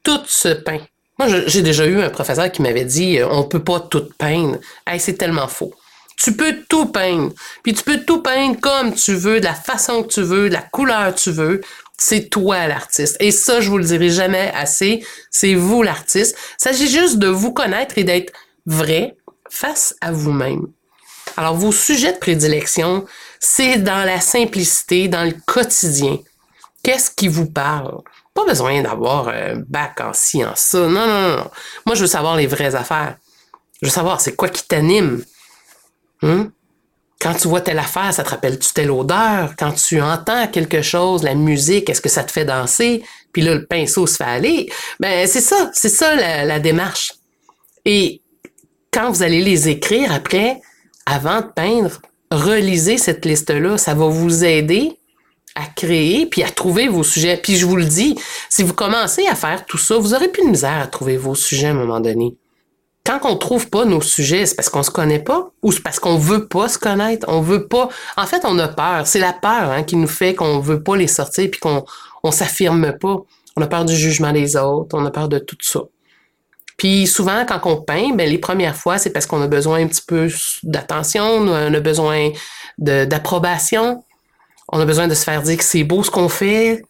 Tout 0.03 0.21
se 0.25 0.49
peint. 0.49 0.81
Moi, 1.19 1.27
j'ai 1.45 1.61
déjà 1.61 1.85
eu 1.85 2.01
un 2.01 2.09
professeur 2.09 2.51
qui 2.51 2.61
m'avait 2.61 2.85
dit, 2.85 3.19
euh, 3.19 3.27
on 3.29 3.43
peut 3.43 3.63
pas 3.63 3.79
tout 3.79 4.09
peindre. 4.17 4.57
Hey, 4.87 4.99
c'est 4.99 5.13
tellement 5.13 5.47
faux. 5.47 5.73
Tu 6.17 6.33
peux 6.33 6.55
tout 6.69 6.87
peindre. 6.87 7.31
Puis 7.63 7.73
tu 7.73 7.83
peux 7.83 7.99
tout 7.99 8.21
peindre 8.21 8.59
comme 8.59 8.93
tu 8.93 9.13
veux, 9.13 9.39
de 9.39 9.45
la 9.45 9.53
façon 9.53 10.03
que 10.03 10.13
tu 10.13 10.21
veux, 10.21 10.49
de 10.49 10.53
la 10.53 10.61
couleur 10.61 11.13
que 11.13 11.19
tu 11.19 11.31
veux. 11.31 11.61
C'est 11.97 12.29
toi 12.29 12.67
l'artiste. 12.67 13.17
Et 13.19 13.31
ça, 13.31 13.61
je 13.61 13.69
vous 13.69 13.77
le 13.77 13.83
dirai 13.83 14.09
jamais 14.09 14.51
assez. 14.55 15.05
C'est 15.29 15.53
vous 15.53 15.83
l'artiste. 15.83 16.35
Il 16.59 16.63
s'agit 16.63 16.87
juste 16.87 17.17
de 17.17 17.27
vous 17.27 17.53
connaître 17.53 17.97
et 17.97 18.03
d'être 18.03 18.33
vrai 18.65 19.15
face 19.49 19.95
à 20.01 20.11
vous-même. 20.11 20.67
Alors, 21.37 21.55
vos 21.55 21.71
sujets 21.71 22.13
de 22.13 22.17
prédilection, 22.17 23.05
c'est 23.39 23.77
dans 23.77 24.05
la 24.05 24.19
simplicité, 24.19 25.07
dans 25.07 25.23
le 25.23 25.33
quotidien. 25.45 26.17
Qu'est-ce 26.83 27.11
qui 27.11 27.27
vous 27.27 27.49
parle? 27.49 28.01
Pas 28.33 28.45
besoin 28.45 28.81
d'avoir 28.81 29.27
un 29.27 29.55
bac 29.67 29.99
en 30.01 30.13
ci, 30.13 30.43
en 30.43 30.55
ça. 30.55 30.79
Non, 30.79 31.05
non, 31.07 31.37
non. 31.37 31.51
Moi, 31.85 31.95
je 31.95 32.01
veux 32.01 32.07
savoir 32.07 32.35
les 32.35 32.47
vraies 32.47 32.75
affaires. 32.75 33.17
Je 33.81 33.87
veux 33.87 33.91
savoir 33.91 34.21
c'est 34.21 34.35
quoi 34.35 34.49
qui 34.49 34.67
t'anime. 34.67 35.23
Hum? 36.23 36.51
Quand 37.19 37.35
tu 37.35 37.47
vois 37.47 37.61
telle 37.61 37.77
affaire, 37.77 38.11
ça 38.13 38.23
te 38.23 38.29
rappelle-tu 38.29 38.73
telle 38.73 38.89
odeur? 38.89 39.53
Quand 39.57 39.73
tu 39.73 40.01
entends 40.01 40.47
quelque 40.47 40.81
chose, 40.81 41.21
la 41.21 41.35
musique, 41.35 41.87
est-ce 41.89 42.01
que 42.01 42.09
ça 42.09 42.23
te 42.23 42.31
fait 42.31 42.45
danser? 42.45 43.03
Puis 43.31 43.43
là, 43.43 43.53
le 43.53 43.65
pinceau 43.65 44.07
se 44.07 44.15
fait 44.15 44.23
aller. 44.23 44.71
Ben, 44.99 45.27
c'est 45.27 45.41
ça, 45.41 45.69
c'est 45.73 45.89
ça 45.89 46.15
la, 46.15 46.59
démarche. 46.59 47.13
Et 47.85 48.21
quand 48.91 49.11
vous 49.11 49.21
allez 49.21 49.41
les 49.41 49.69
écrire 49.69 50.11
après, 50.11 50.61
avant 51.05 51.41
de 51.41 51.47
peindre, 51.47 52.01
relisez 52.31 52.97
cette 52.97 53.23
liste-là. 53.23 53.77
Ça 53.77 53.93
va 53.93 54.07
vous 54.07 54.43
aider 54.43 54.97
à 55.55 55.65
créer 55.65 56.25
puis 56.25 56.43
à 56.43 56.49
trouver 56.49 56.87
vos 56.87 57.03
sujets. 57.03 57.37
Puis 57.37 57.55
je 57.55 57.65
vous 57.65 57.75
le 57.75 57.85
dis, 57.85 58.15
si 58.49 58.63
vous 58.63 58.73
commencez 58.73 59.27
à 59.27 59.35
faire 59.35 59.65
tout 59.65 59.77
ça, 59.77 59.97
vous 59.97 60.13
aurez 60.13 60.29
plus 60.29 60.43
de 60.43 60.49
misère 60.49 60.79
à 60.81 60.87
trouver 60.87 61.17
vos 61.17 61.35
sujets 61.35 61.67
à 61.67 61.71
un 61.71 61.75
moment 61.75 61.99
donné 61.99 62.35
quand 63.03 63.19
on 63.23 63.35
trouve 63.35 63.69
pas 63.69 63.85
nos 63.85 64.01
sujets, 64.01 64.45
c'est 64.45 64.55
parce 64.55 64.69
qu'on 64.69 64.83
se 64.83 64.91
connaît 64.91 65.19
pas 65.19 65.51
ou 65.63 65.71
c'est 65.71 65.81
parce 65.81 65.99
qu'on 65.99 66.17
veut 66.17 66.47
pas 66.47 66.69
se 66.69 66.77
connaître? 66.77 67.25
On 67.29 67.41
veut 67.41 67.67
pas. 67.67 67.89
En 68.15 68.25
fait, 68.25 68.41
on 68.45 68.57
a 68.59 68.67
peur. 68.67 69.07
C'est 69.07 69.19
la 69.19 69.33
peur 69.33 69.71
hein, 69.71 69.83
qui 69.83 69.95
nous 69.95 70.07
fait 70.07 70.35
qu'on 70.35 70.59
veut 70.59 70.83
pas 70.83 70.95
les 70.95 71.07
sortir 71.07 71.49
puis 71.49 71.59
qu'on 71.59 71.83
on 72.23 72.31
s'affirme 72.31 72.93
pas. 72.99 73.17
On 73.57 73.61
a 73.61 73.67
peur 73.67 73.85
du 73.85 73.95
jugement 73.95 74.31
des 74.31 74.55
autres. 74.55 74.95
On 74.97 75.05
a 75.05 75.11
peur 75.11 75.29
de 75.29 75.39
tout 75.39 75.57
ça. 75.61 75.81
Puis 76.77 77.07
souvent, 77.07 77.45
quand 77.45 77.59
on 77.65 77.81
peint, 77.81 78.13
ben, 78.15 78.29
les 78.29 78.37
premières 78.37 78.75
fois, 78.75 78.97
c'est 78.97 79.11
parce 79.11 79.25
qu'on 79.25 79.41
a 79.41 79.47
besoin 79.47 79.83
un 79.83 79.87
petit 79.87 80.01
peu 80.07 80.29
d'attention, 80.63 81.23
on 81.23 81.73
a 81.73 81.79
besoin 81.79 82.29
d'approbation, 82.77 84.03
on 84.69 84.79
a 84.79 84.85
besoin 84.85 85.07
de 85.07 85.15
se 85.15 85.23
faire 85.23 85.41
dire 85.41 85.57
que 85.57 85.63
c'est 85.63 85.83
beau 85.83 86.03
ce 86.03 86.11
qu'on 86.11 86.29
fait. 86.29 86.83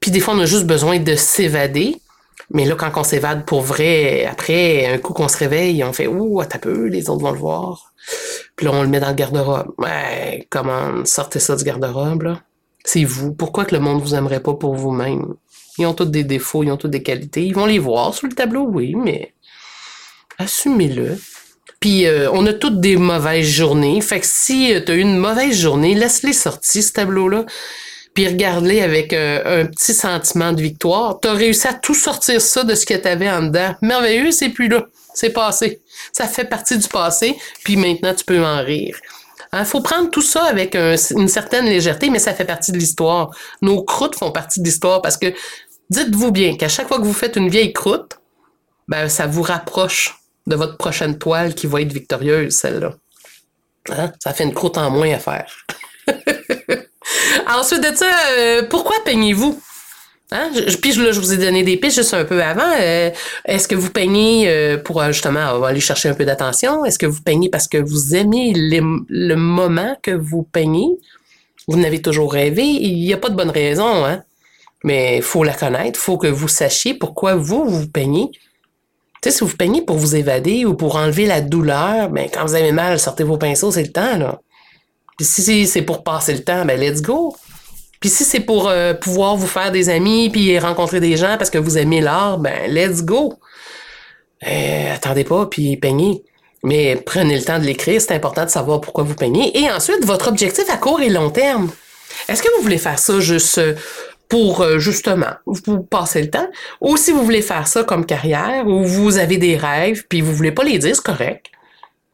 Puis 0.00 0.10
des 0.10 0.20
fois, 0.20 0.34
on 0.34 0.40
a 0.40 0.46
juste 0.46 0.66
besoin 0.66 0.98
de 0.98 1.14
s'évader. 1.14 2.00
Mais 2.52 2.64
là, 2.64 2.74
quand 2.74 2.90
on 2.96 3.04
s'évade 3.04 3.44
pour 3.44 3.60
vrai, 3.60 4.26
après, 4.26 4.86
un 4.86 4.98
coup 4.98 5.12
qu'on 5.12 5.28
se 5.28 5.36
réveille, 5.36 5.84
on 5.84 5.92
fait 5.92 6.08
Ouh, 6.08 6.42
t'as 6.44 6.58
peu, 6.58 6.86
les 6.86 7.08
autres 7.08 7.22
vont 7.22 7.30
le 7.30 7.38
voir. 7.38 7.92
Puis 8.56 8.66
là, 8.66 8.72
on 8.72 8.82
le 8.82 8.88
met 8.88 8.98
dans 8.98 9.08
le 9.08 9.14
garde-robe. 9.14 9.72
Ouais, 9.78 10.46
comment 10.50 11.04
sortez 11.04 11.38
ça 11.38 11.54
du 11.54 11.64
garde-robe, 11.64 12.22
là? 12.22 12.42
C'est 12.84 13.04
vous. 13.04 13.34
Pourquoi 13.34 13.66
que 13.66 13.74
le 13.74 13.80
monde 13.80 14.02
vous 14.02 14.14
aimerait 14.14 14.42
pas 14.42 14.54
pour 14.54 14.74
vous-même? 14.74 15.34
Ils 15.78 15.86
ont 15.86 15.94
tous 15.94 16.06
des 16.06 16.24
défauts, 16.24 16.62
ils 16.62 16.70
ont 16.70 16.76
toutes 16.76 16.90
des 16.90 17.02
qualités. 17.02 17.44
Ils 17.44 17.54
vont 17.54 17.66
les 17.66 17.78
voir 17.78 18.14
sur 18.14 18.26
le 18.26 18.34
tableau, 18.34 18.66
oui, 18.66 18.94
mais 18.96 19.34
assumez-le. 20.38 21.18
Puis 21.80 22.06
euh, 22.06 22.30
on 22.32 22.44
a 22.46 22.52
toutes 22.52 22.78
des 22.80 22.96
mauvaises 22.96 23.46
journées. 23.46 24.00
Fait 24.02 24.20
que 24.20 24.26
si 24.26 24.74
euh, 24.74 24.80
tu 24.84 24.92
as 24.92 24.94
eu 24.96 25.00
une 25.00 25.16
mauvaise 25.16 25.56
journée, 25.56 25.94
laisse-les 25.94 26.34
sortir, 26.34 26.82
ce 26.82 26.92
tableau-là. 26.92 27.46
Puis 28.12 28.28
regarde-les 28.28 28.82
avec 28.82 29.14
euh, 29.14 29.62
un 29.62 29.66
petit 29.66 29.94
sentiment 29.94 30.52
de 30.52 30.60
victoire. 30.60 31.18
Tu 31.20 31.28
as 31.28 31.32
réussi 31.32 31.66
à 31.66 31.74
tout 31.74 31.94
sortir 31.94 32.40
ça 32.40 32.64
de 32.64 32.74
ce 32.74 32.84
que 32.84 32.94
tu 32.94 33.28
en 33.28 33.42
dedans. 33.44 33.74
Merveilleux, 33.80 34.30
c'est 34.30 34.50
plus 34.50 34.68
là. 34.68 34.84
C'est 35.14 35.30
passé. 35.30 35.80
Ça 36.12 36.26
fait 36.26 36.44
partie 36.44 36.76
du 36.76 36.86
passé, 36.86 37.36
puis 37.64 37.76
maintenant 37.76 38.14
tu 38.14 38.24
peux 38.24 38.44
en 38.44 38.62
rire. 38.62 38.96
Il 39.52 39.58
hein, 39.58 39.64
faut 39.64 39.80
prendre 39.80 40.08
tout 40.10 40.22
ça 40.22 40.44
avec 40.44 40.76
une 40.76 41.28
certaine 41.28 41.64
légèreté, 41.64 42.10
mais 42.10 42.20
ça 42.20 42.32
fait 42.32 42.44
partie 42.44 42.70
de 42.70 42.78
l'histoire. 42.78 43.30
Nos 43.60 43.82
croûtes 43.82 44.14
font 44.14 44.30
partie 44.30 44.60
de 44.60 44.64
l'histoire 44.64 45.02
parce 45.02 45.16
que 45.16 45.34
dites-vous 45.88 46.30
bien 46.30 46.56
qu'à 46.56 46.68
chaque 46.68 46.86
fois 46.86 46.98
que 46.98 47.04
vous 47.04 47.12
faites 47.12 47.34
une 47.34 47.48
vieille 47.48 47.72
croûte, 47.72 48.20
ben, 48.86 49.08
ça 49.08 49.26
vous 49.26 49.42
rapproche 49.42 50.19
de 50.46 50.56
votre 50.56 50.76
prochaine 50.76 51.18
toile 51.18 51.54
qui 51.54 51.66
va 51.66 51.80
être 51.80 51.92
victorieuse, 51.92 52.54
celle-là. 52.54 52.94
Hein? 53.90 54.12
Ça 54.22 54.32
fait 54.32 54.44
une 54.44 54.54
croûte 54.54 54.78
en 54.78 54.90
moins 54.90 55.12
à 55.12 55.18
faire. 55.18 55.52
Ensuite 57.48 57.80
de 57.80 57.96
ça, 57.96 58.10
euh, 58.38 58.62
pourquoi 58.68 58.96
peignez-vous? 59.04 59.60
Hein? 60.32 60.50
Je, 60.54 60.76
puis 60.76 60.92
je, 60.92 61.12
je 61.12 61.20
vous 61.20 61.32
ai 61.32 61.38
donné 61.38 61.62
des 61.62 61.76
pistes 61.76 61.96
juste 61.96 62.14
un 62.14 62.24
peu 62.24 62.42
avant. 62.42 62.72
Euh, 62.78 63.10
est-ce 63.44 63.66
que 63.66 63.74
vous 63.74 63.90
peignez 63.90 64.48
euh, 64.48 64.78
pour 64.78 65.02
justement 65.04 65.62
aller 65.64 65.80
chercher 65.80 66.08
un 66.08 66.14
peu 66.14 66.24
d'attention? 66.24 66.84
Est-ce 66.84 66.98
que 66.98 67.06
vous 67.06 67.22
peignez 67.22 67.48
parce 67.48 67.66
que 67.66 67.78
vous 67.78 68.14
aimez 68.14 68.52
le 68.54 69.34
moment 69.34 69.96
que 70.02 70.12
vous 70.12 70.44
peignez? 70.44 70.88
Vous 71.66 71.78
n'avez 71.78 72.00
toujours 72.00 72.32
rêvé? 72.32 72.62
Il 72.64 73.04
n'y 73.04 73.12
a 73.12 73.16
pas 73.16 73.28
de 73.28 73.36
bonne 73.36 73.50
raison, 73.50 74.04
hein? 74.04 74.22
Mais 74.82 75.18
il 75.18 75.22
faut 75.22 75.44
la 75.44 75.52
connaître. 75.52 75.98
Il 75.98 76.02
faut 76.02 76.18
que 76.18 76.26
vous 76.26 76.48
sachiez 76.48 76.94
pourquoi 76.94 77.34
vous, 77.34 77.64
vous 77.68 77.88
peignez. 77.88 78.30
Tu 79.22 79.30
sais, 79.30 79.36
si 79.36 79.44
vous 79.44 79.54
peignez 79.54 79.82
pour 79.82 79.96
vous 79.96 80.16
évader 80.16 80.64
ou 80.64 80.74
pour 80.74 80.96
enlever 80.96 81.26
la 81.26 81.42
douleur, 81.42 82.08
ben, 82.08 82.28
quand 82.32 82.46
vous 82.46 82.54
avez 82.54 82.72
mal, 82.72 82.98
sortez 82.98 83.22
vos 83.22 83.36
pinceaux, 83.36 83.70
c'est 83.70 83.82
le 83.82 83.92
temps, 83.92 84.16
là. 84.16 84.40
Puis 85.18 85.26
si 85.26 85.66
c'est 85.66 85.82
pour 85.82 86.02
passer 86.02 86.32
le 86.32 86.42
temps, 86.42 86.64
ben, 86.64 86.80
let's 86.80 87.02
go. 87.02 87.36
Puis 88.00 88.08
si 88.08 88.24
c'est 88.24 88.40
pour 88.40 88.68
euh, 88.68 88.94
pouvoir 88.94 89.36
vous 89.36 89.46
faire 89.46 89.70
des 89.70 89.90
amis 89.90 90.30
puis 90.30 90.58
rencontrer 90.58 91.00
des 91.00 91.18
gens 91.18 91.36
parce 91.36 91.50
que 91.50 91.58
vous 91.58 91.76
aimez 91.76 92.00
l'art, 92.00 92.38
ben, 92.38 92.72
let's 92.72 93.02
go. 93.02 93.34
Euh, 94.48 94.94
attendez 94.94 95.24
pas, 95.24 95.44
puis 95.44 95.76
peignez. 95.76 96.24
Mais 96.62 96.96
prenez 96.96 97.36
le 97.36 97.44
temps 97.44 97.58
de 97.58 97.64
l'écrire, 97.64 98.00
c'est 98.00 98.14
important 98.14 98.46
de 98.46 98.50
savoir 98.50 98.80
pourquoi 98.80 99.04
vous 99.04 99.14
peignez. 99.14 99.58
Et 99.58 99.70
ensuite, 99.70 100.02
votre 100.06 100.28
objectif 100.28 100.64
à 100.70 100.78
court 100.78 101.02
et 101.02 101.10
long 101.10 101.28
terme. 101.28 101.70
Est-ce 102.28 102.42
que 102.42 102.48
vous 102.56 102.62
voulez 102.62 102.78
faire 102.78 102.98
ça 102.98 103.20
juste 103.20 103.60
pour 104.30 104.62
euh, 104.62 104.78
justement 104.78 105.34
vous 105.44 105.82
passer 105.82 106.22
le 106.22 106.30
temps, 106.30 106.48
ou 106.80 106.96
si 106.96 107.10
vous 107.10 107.24
voulez 107.24 107.42
faire 107.42 107.66
ça 107.66 107.84
comme 107.84 108.06
carrière, 108.06 108.66
ou 108.66 108.84
vous 108.84 109.18
avez 109.18 109.36
des 109.36 109.56
rêves, 109.56 110.04
puis 110.08 110.22
vous 110.22 110.32
voulez 110.32 110.52
pas 110.52 110.62
les 110.64 110.78
dire, 110.78 110.94
c'est 110.94 111.02
correct, 111.02 111.46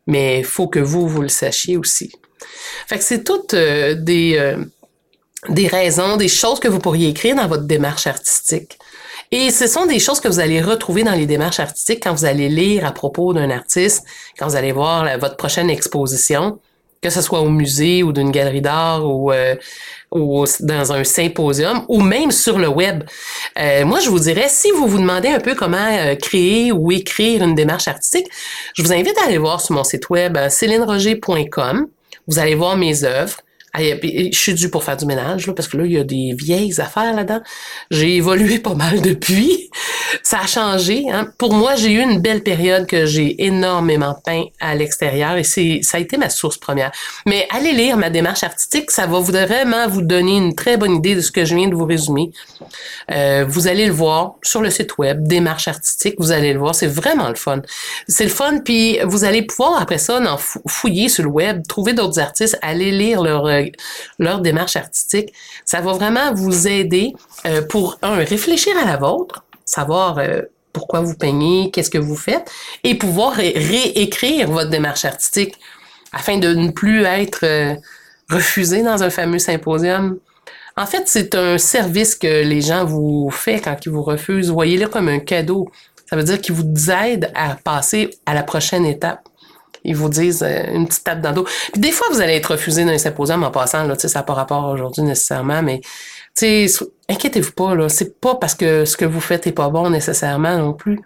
mais 0.07 0.41
il 0.41 0.45
faut 0.45 0.67
que 0.67 0.81
vous, 0.81 1.07
vous 1.07 1.23
le 1.23 1.29
sachiez 1.29 1.77
aussi. 1.77 2.11
Fait 2.89 2.99
que 2.99 3.05
c'est 3.05 3.23
toutes 3.23 3.53
euh, 3.53 3.95
des, 3.95 4.37
euh, 4.39 4.57
des 5.51 5.69
raisons, 5.69 6.17
des 6.17 6.29
choses 6.29 6.59
que 6.59 6.69
vous 6.69 6.79
pourriez 6.79 7.11
écrire 7.11 7.37
dans 7.37 7.49
votre 7.49 7.65
démarche 7.65 8.07
artistique. 8.07 8.79
Et 9.31 9.51
ce 9.51 9.67
sont 9.67 9.87
des 9.87 9.99
choses 9.99 10.21
que 10.21 10.29
vous 10.29 10.41
allez 10.41 10.63
retrouver 10.63 11.03
dans 11.05 11.15
les 11.15 11.27
démarches 11.27 11.61
artistiques 11.61 12.03
quand 12.03 12.15
vous 12.15 12.25
allez 12.25 12.49
lire 12.49 12.87
à 12.87 12.93
propos 12.93 13.35
d'un 13.35 13.51
artiste, 13.51 14.05
quand 14.39 14.47
vous 14.47 14.57
allez 14.57 14.73
voir 14.73 15.19
votre 15.19 15.37
prochaine 15.37 15.69
exposition 15.69 16.61
que 17.03 17.11
ce 17.11 17.21
soit 17.21 17.41
au 17.41 17.51
musée 17.51 18.03
ou 18.03 18.13
d'une 18.13 18.31
galerie 18.31 18.63
d'art 18.63 19.07
ou, 19.07 19.31
ou 20.13 20.45
dans 20.61 20.93
un 20.93 21.05
symposium 21.05 21.85
ou 21.89 22.01
même 22.01 22.31
sur 22.31 22.59
le 22.59 22.69
web. 22.69 23.05
Euh, 23.59 23.85
moi, 23.85 24.01
je 24.01 24.09
vous 24.09 24.21
dirais, 24.21 24.47
si 24.49 24.71
vous 24.71 24.87
vous 24.87 24.99
demandez 24.99 25.29
un 25.29 25.41
peu 25.41 25.55
comment 25.55 25.77
euh, 25.77 26.15
créer 26.15 26.73
ou 26.73 26.93
écrire 26.93 27.43
une 27.43 27.55
démarche 27.55 27.89
artistique, 27.89 28.29
je 28.75 28.83
vous 28.83 28.93
invite 28.93 29.17
à 29.19 29.27
aller 29.27 29.39
voir 29.39 29.61
sur 29.61 29.75
mon 29.75 29.85
site 29.85 30.09
web 30.11 30.37
célineroger.com. 30.49 31.87
Vous 32.27 32.39
allez 32.39 32.55
voir 32.55 32.77
mes 32.77 33.05
œuvres. 33.05 33.37
Je 33.77 34.29
suis 34.33 34.55
dû 34.55 34.71
pour 34.71 34.85
faire 34.85 34.97
du 34.97 35.07
ménage, 35.07 35.51
parce 35.53 35.69
que 35.69 35.77
là, 35.77 35.85
il 35.85 35.93
y 35.93 35.99
a 35.99 36.05
des 36.05 36.35
vieilles 36.37 36.81
affaires 36.81 37.15
là-dedans. 37.15 37.41
J'ai 37.91 38.17
évolué 38.17 38.59
pas 38.67 38.75
mal 38.75 39.01
depuis. 39.01 39.71
Ça 40.23 40.41
a 40.41 40.47
changé. 40.47 41.07
Hein. 41.11 41.29
Pour 41.39 41.53
moi, 41.55 41.77
j'ai 41.77 41.93
eu 41.93 42.01
une 42.01 42.21
belle 42.21 42.43
période 42.43 42.87
que 42.87 43.07
j'ai 43.07 43.45
énormément 43.45 44.17
peint 44.25 44.45
à 44.61 44.75
l'extérieur 44.75 45.37
et 45.37 45.45
c'est 45.45 45.81
ça 45.83 45.99
a 45.99 46.01
été 46.01 46.17
ma 46.17 46.31
source 46.31 46.59
première. 46.59 46.91
Mais 47.27 47.47
allez 47.51 47.73
lire 47.73 47.97
ma 47.97 48.11
démarche 48.11 48.43
artistique, 48.43 48.91
ça 48.91 49.07
va 49.07 49.21
vraiment 49.21 49.89
vous 49.89 50.03
donner 50.03 50.37
une 50.37 50.55
très 50.55 50.77
bonne 50.77 50.97
idée 50.97 51.15
de 51.15 51.21
ce 51.21 51.31
que 51.31 51.45
je 51.45 51.55
viens 51.55 51.69
de 51.69 51.75
vous 51.75 51.85
résumer. 51.85 52.31
Euh, 53.11 53.45
vous 53.49 53.69
allez 53.69 53.87
le 53.87 53.93
voir 53.93 54.37
sur 54.43 54.63
le 54.63 54.71
site 54.71 54.99
web, 54.99 55.27
démarche 55.27 55.69
artistique, 55.69 56.15
vous 56.19 56.33
allez 56.33 56.53
le 56.53 56.59
voir, 56.59 56.75
c'est 56.75 56.87
vraiment 56.87 57.29
le 57.29 57.35
fun. 57.35 57.63
C'est 58.09 58.25
le 58.25 58.31
fun, 58.31 58.59
puis 58.65 58.99
vous 59.05 59.25
allez 59.25 59.43
pouvoir 59.43 59.81
après 59.81 59.99
ça 59.99 60.21
en 60.21 60.39
fouiller 60.67 61.09
sur 61.09 61.25
le 61.25 61.31
web, 61.31 61.67
trouver 61.67 61.93
d'autres 61.93 62.19
artistes, 62.19 62.59
aller 62.63 62.91
lire 62.91 63.23
leur 63.23 63.47
euh, 63.47 63.63
leur 64.19 64.41
démarche 64.41 64.77
artistique. 64.77 65.33
Ça 65.65 65.81
va 65.81 65.93
vraiment 65.93 66.33
vous 66.35 66.69
aider 66.69 67.15
euh, 67.47 67.63
pour, 67.63 67.99
un, 68.03 68.17
réfléchir 68.17 68.77
à 68.79 68.85
la 68.85 68.97
vôtre, 68.97 69.45
savoir 69.65 70.19
euh, 70.19 70.43
pourquoi 70.73 71.01
vous 71.01 71.15
peignez, 71.15 71.71
qu'est-ce 71.71 71.91
que 71.91 71.99
vous 71.99 72.17
faites, 72.17 72.51
et 72.85 72.95
pouvoir 72.95 73.35
réécrire 73.35 74.51
votre 74.51 74.71
démarche 74.71 75.05
artistique 75.05 75.55
afin 76.13 76.39
de 76.39 76.55
ne 76.55 76.71
plus 76.71 77.05
être 77.05 77.41
euh, 77.45 77.75
refusé 78.31 78.83
dans 78.83 79.03
un 79.03 79.11
fameux 79.11 79.39
symposium. 79.39 80.19
En 80.77 80.87
fait, 80.87 81.05
c'est 81.07 81.35
un 81.35 81.57
service 81.57 82.15
que 82.15 82.45
les 82.45 82.61
gens 82.61 82.85
vous 82.85 83.31
font 83.31 83.59
quand 83.63 83.77
ils 83.85 83.91
vous 83.91 84.03
refusent. 84.03 84.51
Voyez-le 84.51 84.89
comme 84.89 85.09
un 85.09 85.21
cadeau. 85.21 85.71
Ça 86.09 86.17
veut 86.17 86.23
dire 86.23 86.41
qu'ils 86.41 86.55
vous 86.55 86.91
aident 86.91 87.33
à 87.35 87.57
passer 87.57 88.11
à 88.27 88.35
la 88.35 88.43
prochaine 88.43 88.85
étape 88.85 89.27
ils 89.87 89.97
vous 89.97 90.09
disent 90.09 90.43
euh, 90.43 90.65
une 90.73 90.87
petite 90.87 91.05
tape 91.05 91.21
dans 91.21 91.31
le 91.31 91.37
dos. 91.37 91.47
Puis 91.73 91.81
des 91.81 91.93
fois, 91.93 92.09
vous 92.11 92.21
allez 92.21 92.35
être 92.35 92.53
refusé 92.53 92.85
d'un 92.85 92.99
symposium 92.99 93.43
en 93.43 93.51
passant, 93.51 93.85
là, 93.85 93.95
ça 93.97 94.19
n'a 94.19 94.23
pas 94.23 94.35
rapport 94.35 94.69
aujourd'hui 94.69 95.03
nécessairement, 95.03 95.63
mais 95.63 95.81
inquiétez-vous 97.09 97.53
pas, 97.53 97.75
là. 97.75 97.89
C'est 97.89 98.21
pas 98.21 98.35
parce 98.35 98.55
que 98.55 98.85
ce 98.85 98.97
que 98.97 99.05
vous 99.05 99.21
faites 99.21 99.47
est 99.47 99.53
pas 99.53 99.69
bon 99.69 99.89
nécessairement 99.91 100.59
non 100.59 100.73
plus. 100.75 101.01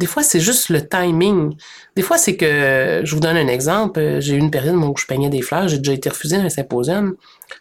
Des 0.00 0.06
fois, 0.06 0.24
c'est 0.24 0.40
juste 0.40 0.70
le 0.70 0.86
timing. 0.86 1.54
Des 1.94 2.02
fois, 2.02 2.18
c'est 2.18 2.36
que, 2.36 3.02
je 3.04 3.14
vous 3.14 3.20
donne 3.20 3.36
un 3.36 3.46
exemple, 3.46 4.18
j'ai 4.18 4.34
eu 4.34 4.38
une 4.38 4.50
période 4.50 4.74
où 4.74 4.94
je 4.96 5.06
peignais 5.06 5.30
des 5.30 5.40
fleurs, 5.40 5.68
j'ai 5.68 5.78
déjà 5.78 5.92
été 5.92 6.08
refusé 6.08 6.36
d'un 6.36 6.48
symposium. 6.48 7.14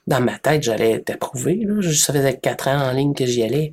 Dans 0.07 0.19
ma 0.19 0.39
tête, 0.39 0.63
j'allais 0.63 0.93
être 0.93 1.11
approuvé. 1.11 1.65
Ça 1.95 2.11
faisait 2.11 2.37
quatre 2.37 2.67
ans 2.67 2.89
en 2.89 2.91
ligne 2.91 3.13
que 3.13 3.25
j'y 3.25 3.43
allais. 3.43 3.71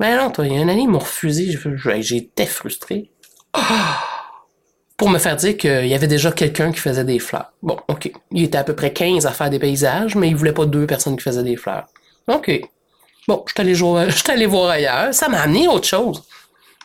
Mais 0.00 0.16
non, 0.16 0.30
toi, 0.30 0.46
il 0.46 0.54
y 0.54 0.56
a 0.56 0.62
une 0.62 0.70
année, 0.70 0.82
ils 0.82 0.88
m'ont 0.88 0.98
refusé. 0.98 1.54
J'étais 2.00 2.46
frustré. 2.46 3.10
Oh! 3.54 3.60
Pour 4.96 5.10
me 5.10 5.18
faire 5.18 5.36
dire 5.36 5.56
qu'il 5.56 5.86
y 5.86 5.94
avait 5.94 6.06
déjà 6.06 6.32
quelqu'un 6.32 6.72
qui 6.72 6.78
faisait 6.78 7.04
des 7.04 7.18
fleurs. 7.18 7.52
Bon, 7.62 7.76
OK. 7.88 8.10
Il 8.30 8.44
était 8.44 8.58
à 8.58 8.64
peu 8.64 8.74
près 8.74 8.92
15 8.92 9.26
à 9.26 9.30
faire 9.30 9.50
des 9.50 9.58
paysages, 9.58 10.14
mais 10.14 10.28
il 10.28 10.36
voulait 10.36 10.52
pas 10.52 10.66
deux 10.66 10.86
personnes 10.86 11.16
qui 11.16 11.22
faisaient 11.22 11.42
des 11.42 11.56
fleurs. 11.56 11.86
OK. 12.28 12.60
Bon, 13.28 13.44
je 13.56 14.12
suis 14.12 14.30
allé, 14.30 14.46
voir 14.46 14.70
ailleurs. 14.70 15.14
Ça 15.14 15.28
m'a 15.28 15.40
amené 15.40 15.66
à 15.66 15.70
autre 15.70 15.86
chose. 15.86 16.22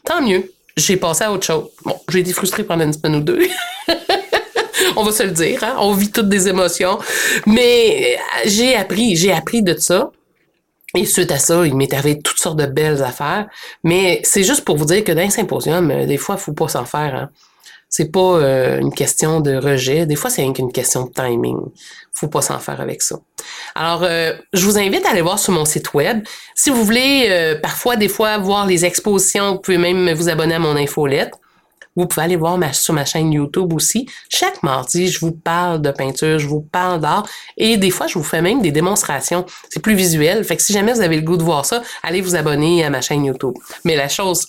Tant 0.04 0.22
mieux. 0.22 0.52
J'ai 0.76 0.98
passé 0.98 1.24
à 1.24 1.32
autre 1.32 1.46
chose. 1.46 1.70
Bon, 1.84 2.00
j'ai 2.10 2.20
été 2.20 2.34
frustrée 2.34 2.64
pendant 2.64 2.86
une 2.86 2.94
semaine 2.94 3.16
ou 3.16 3.22
deux. 3.22 3.48
On 4.96 5.04
va 5.04 5.12
se 5.12 5.24
le 5.24 5.32
dire, 5.32 5.64
hein? 5.64 5.76
On 5.80 5.94
vit 5.94 6.12
toutes 6.12 6.30
des 6.30 6.48
émotions. 6.48 7.00
Mais 7.46 8.18
euh, 8.18 8.42
j'ai 8.46 8.76
appris, 8.76 9.16
j'ai 9.16 9.32
appris 9.32 9.62
de 9.62 9.76
ça. 9.76 10.12
Et 10.96 11.06
suite 11.06 11.32
à 11.32 11.38
ça, 11.38 11.66
il 11.66 11.76
m'est 11.76 11.94
arrivé 11.94 12.20
toutes 12.20 12.40
sortes 12.40 12.58
de 12.58 12.66
belles 12.66 13.04
affaires. 13.04 13.48
Mais 13.84 14.22
c'est 14.24 14.44
juste 14.44 14.64
pour 14.64 14.78
vous 14.78 14.86
dire 14.86 15.04
que 15.04 15.12
dans 15.12 15.22
un 15.22 15.30
symposium, 15.30 15.92
euh, 15.92 16.06
des 16.06 16.18
fois, 16.18 16.36
il 16.36 16.42
faut 16.42 16.54
pas 16.54 16.68
s'en 16.68 16.86
faire. 16.86 17.16
Hein? 17.16 17.30
C'est 17.90 18.12
pas 18.12 18.20
euh, 18.20 18.80
une 18.80 18.94
question 18.94 19.40
de 19.40 19.56
rejet. 19.56 20.06
Des 20.06 20.16
fois, 20.16 20.30
c'est 20.30 20.46
une 20.46 20.72
question 20.72 21.06
de 21.06 21.12
timing. 21.12 21.58
Faut 22.14 22.28
pas 22.28 22.42
s'en 22.42 22.60
faire 22.60 22.82
avec 22.82 23.02
ça. 23.02 23.18
Alors, 23.76 24.04
euh, 24.04 24.34
je 24.54 24.66
vous 24.66 24.78
invite 24.78 25.06
à 25.06 25.12
aller 25.12 25.22
voir 25.22 25.40
sur 25.40 25.54
mon 25.54 25.66
site 25.66 25.94
web. 25.94 26.24
Si 26.54 26.70
vous 26.70 26.84
voulez, 26.84 27.28
euh, 27.30 27.60
parfois, 27.60 27.96
des 27.96 28.10
fois, 28.10 28.38
voir 28.40 28.66
les 28.66 28.84
expositions, 28.86 29.54
vous 29.54 29.60
pouvez 29.60 29.78
même 29.78 30.12
vous 30.14 30.28
abonner 30.28 30.56
à 30.56 30.60
mon 30.60 30.76
infolette. 30.76 31.32
Vous 31.96 32.06
pouvez 32.06 32.26
aller 32.26 32.36
voir 32.36 32.60
sur 32.76 32.94
ma 32.94 33.06
chaîne 33.06 33.32
YouTube 33.34 33.74
aussi. 33.74 34.08
Chaque 34.30 34.62
mardi, 34.62 35.08
je 35.08 35.20
vous 35.20 35.32
parle 35.32 35.82
de 35.82 35.90
peinture, 35.90 36.38
je 36.38 36.48
vous 36.48 36.62
parle 36.62 37.02
d'art 37.02 37.28
et 37.58 37.76
des 37.78 37.90
fois, 37.90 38.06
je 38.06 38.20
vous 38.20 38.24
fais 38.24 38.42
même 38.42 38.62
des 38.62 38.72
démonstrations. 38.72 39.48
C'est 39.70 39.82
plus 39.82 39.96
visuel. 39.96 40.44
Fait 40.44 40.56
que 40.56 40.62
si 40.62 40.74
jamais 40.74 40.94
vous 40.94 41.02
avez 41.02 41.16
le 41.16 41.24
goût 41.24 41.38
de 41.38 41.44
voir 41.44 41.66
ça, 41.66 41.82
allez 42.04 42.22
vous 42.22 42.36
abonner 42.36 42.86
à 42.86 42.92
ma 42.92 43.02
chaîne 43.02 43.26
YouTube. 43.26 43.56
Mais 43.84 43.96
la 43.96 44.10
chose 44.10 44.46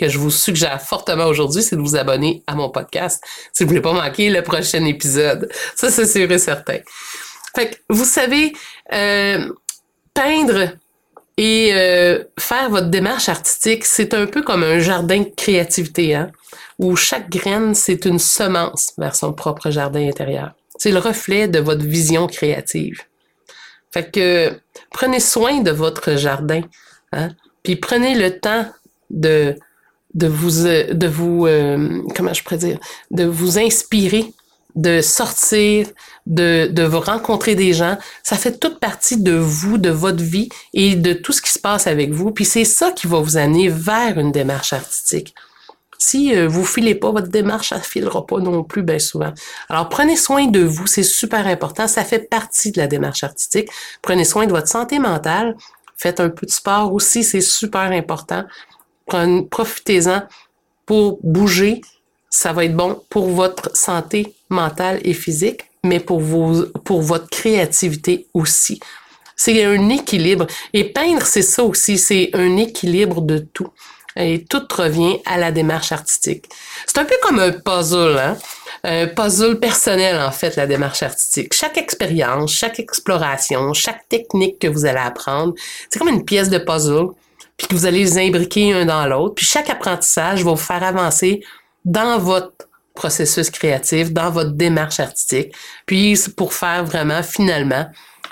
que 0.00 0.08
je 0.08 0.18
vous 0.18 0.30
suggère 0.30 0.80
fortement 0.80 1.26
aujourd'hui, 1.26 1.62
c'est 1.62 1.76
de 1.76 1.82
vous 1.82 1.94
abonner 1.94 2.42
à 2.46 2.54
mon 2.54 2.70
podcast 2.70 3.22
si 3.52 3.64
vous 3.64 3.68
voulez 3.68 3.82
pas 3.82 3.92
manquer 3.92 4.30
le 4.30 4.42
prochain 4.42 4.82
épisode. 4.86 5.52
Ça, 5.76 5.90
c'est 5.90 6.06
sûr 6.06 6.30
et 6.32 6.38
certain. 6.38 6.78
Fait 7.54 7.70
que, 7.70 7.76
vous 7.90 8.06
savez, 8.06 8.54
euh, 8.92 9.52
peindre 10.14 10.70
Et 11.36 11.70
euh, 11.72 12.24
faire 12.38 12.68
votre 12.70 12.88
démarche 12.88 13.28
artistique, 13.28 13.84
c'est 13.84 14.12
un 14.12 14.26
peu 14.26 14.42
comme 14.42 14.62
un 14.62 14.78
jardin 14.78 15.20
de 15.20 15.32
créativité, 15.34 16.14
hein, 16.14 16.30
où 16.78 16.96
chaque 16.96 17.30
graine, 17.30 17.74
c'est 17.74 18.04
une 18.04 18.18
semence 18.18 18.92
vers 18.98 19.14
son 19.14 19.32
propre 19.32 19.70
jardin 19.70 20.06
intérieur. 20.06 20.52
C'est 20.76 20.92
le 20.92 20.98
reflet 20.98 21.48
de 21.48 21.58
votre 21.58 21.84
vision 21.84 22.26
créative. 22.26 23.00
Fait 23.90 24.10
que 24.10 24.52
prenez 24.90 25.20
soin 25.20 25.60
de 25.62 25.70
votre 25.70 26.16
jardin, 26.16 26.62
hein, 27.12 27.30
puis 27.62 27.76
prenez 27.76 28.14
le 28.14 28.38
temps 28.38 28.66
de 29.08 29.56
de 30.14 30.26
vous 30.26 30.64
de 30.64 31.06
vous 31.06 31.46
euh, 31.46 32.02
comment 32.16 32.34
je 32.34 32.42
pourrais 32.42 32.58
dire 32.58 32.78
de 33.10 33.24
vous 33.24 33.58
inspirer 33.58 34.32
de 34.76 35.00
sortir, 35.00 35.88
de, 36.26 36.68
de 36.70 36.82
vous 36.82 37.00
rencontrer 37.00 37.54
des 37.54 37.72
gens. 37.72 37.96
Ça 38.22 38.36
fait 38.36 38.58
toute 38.58 38.78
partie 38.78 39.20
de 39.20 39.32
vous, 39.32 39.78
de 39.78 39.90
votre 39.90 40.22
vie 40.22 40.48
et 40.74 40.96
de 40.96 41.12
tout 41.12 41.32
ce 41.32 41.42
qui 41.42 41.52
se 41.52 41.58
passe 41.58 41.86
avec 41.86 42.12
vous. 42.12 42.30
Puis 42.30 42.44
c'est 42.44 42.64
ça 42.64 42.92
qui 42.92 43.06
va 43.06 43.18
vous 43.18 43.36
amener 43.36 43.68
vers 43.68 44.18
une 44.18 44.32
démarche 44.32 44.72
artistique. 44.72 45.34
Si 45.98 46.34
euh, 46.34 46.48
vous 46.48 46.64
filez 46.64 46.94
pas 46.94 47.10
votre 47.10 47.28
démarche, 47.28 47.70
ça 47.70 47.80
filera 47.80 48.26
pas 48.26 48.38
non 48.38 48.64
plus 48.64 48.82
bien 48.82 48.98
souvent. 48.98 49.34
Alors 49.68 49.88
prenez 49.90 50.16
soin 50.16 50.46
de 50.46 50.60
vous, 50.60 50.86
c'est 50.86 51.02
super 51.02 51.46
important. 51.46 51.86
Ça 51.88 52.04
fait 52.04 52.30
partie 52.30 52.72
de 52.72 52.78
la 52.78 52.86
démarche 52.86 53.22
artistique. 53.22 53.68
Prenez 54.00 54.24
soin 54.24 54.46
de 54.46 54.52
votre 54.52 54.68
santé 54.68 54.98
mentale. 54.98 55.56
Faites 55.98 56.18
un 56.18 56.30
peu 56.30 56.46
de 56.46 56.50
sport 56.50 56.94
aussi, 56.94 57.22
c'est 57.22 57.42
super 57.42 57.92
important. 57.92 58.44
Profitez-en 59.50 60.22
pour 60.86 61.18
bouger, 61.22 61.80
ça 62.28 62.52
va 62.52 62.64
être 62.64 62.76
bon 62.76 63.02
pour 63.10 63.28
votre 63.28 63.76
santé 63.76 64.34
mentale 64.48 65.00
et 65.04 65.14
physique, 65.14 65.62
mais 65.84 66.00
pour, 66.00 66.22
pour 66.84 67.02
votre 67.02 67.28
créativité 67.28 68.26
aussi. 68.34 68.80
C'est 69.36 69.64
un 69.64 69.88
équilibre. 69.88 70.46
Et 70.72 70.84
peindre, 70.84 71.24
c'est 71.24 71.42
ça 71.42 71.64
aussi, 71.64 71.96
c'est 71.96 72.30
un 72.34 72.56
équilibre 72.56 73.22
de 73.22 73.38
tout. 73.38 73.68
Et 74.16 74.44
tout 74.44 74.62
revient 74.76 75.18
à 75.24 75.38
la 75.38 75.50
démarche 75.52 75.92
artistique. 75.92 76.46
C'est 76.86 76.98
un 76.98 77.04
peu 77.04 77.14
comme 77.22 77.38
un 77.38 77.52
puzzle, 77.52 78.18
hein? 78.18 78.36
Un 78.82 79.06
puzzle 79.06 79.58
personnel, 79.58 80.20
en 80.20 80.32
fait, 80.32 80.56
la 80.56 80.66
démarche 80.66 81.02
artistique. 81.02 81.54
Chaque 81.54 81.78
expérience, 81.78 82.52
chaque 82.52 82.80
exploration, 82.80 83.72
chaque 83.72 84.08
technique 84.08 84.58
que 84.58 84.68
vous 84.68 84.84
allez 84.84 84.98
apprendre, 84.98 85.54
c'est 85.88 85.98
comme 85.98 86.08
une 86.08 86.24
pièce 86.24 86.50
de 86.50 86.58
puzzle, 86.58 87.08
puis 87.60 87.68
que 87.68 87.74
vous 87.74 87.84
allez 87.84 88.04
les 88.04 88.18
imbriquer 88.18 88.72
un 88.72 88.86
dans 88.86 89.06
l'autre. 89.06 89.34
Puis 89.34 89.44
chaque 89.44 89.68
apprentissage 89.68 90.42
va 90.42 90.52
vous 90.52 90.56
faire 90.56 90.82
avancer 90.82 91.44
dans 91.84 92.18
votre 92.18 92.54
processus 92.94 93.50
créatif, 93.50 94.14
dans 94.14 94.30
votre 94.30 94.52
démarche 94.52 94.98
artistique. 94.98 95.54
Puis 95.84 96.18
pour 96.38 96.54
faire 96.54 96.86
vraiment, 96.86 97.22
finalement, 97.22 97.84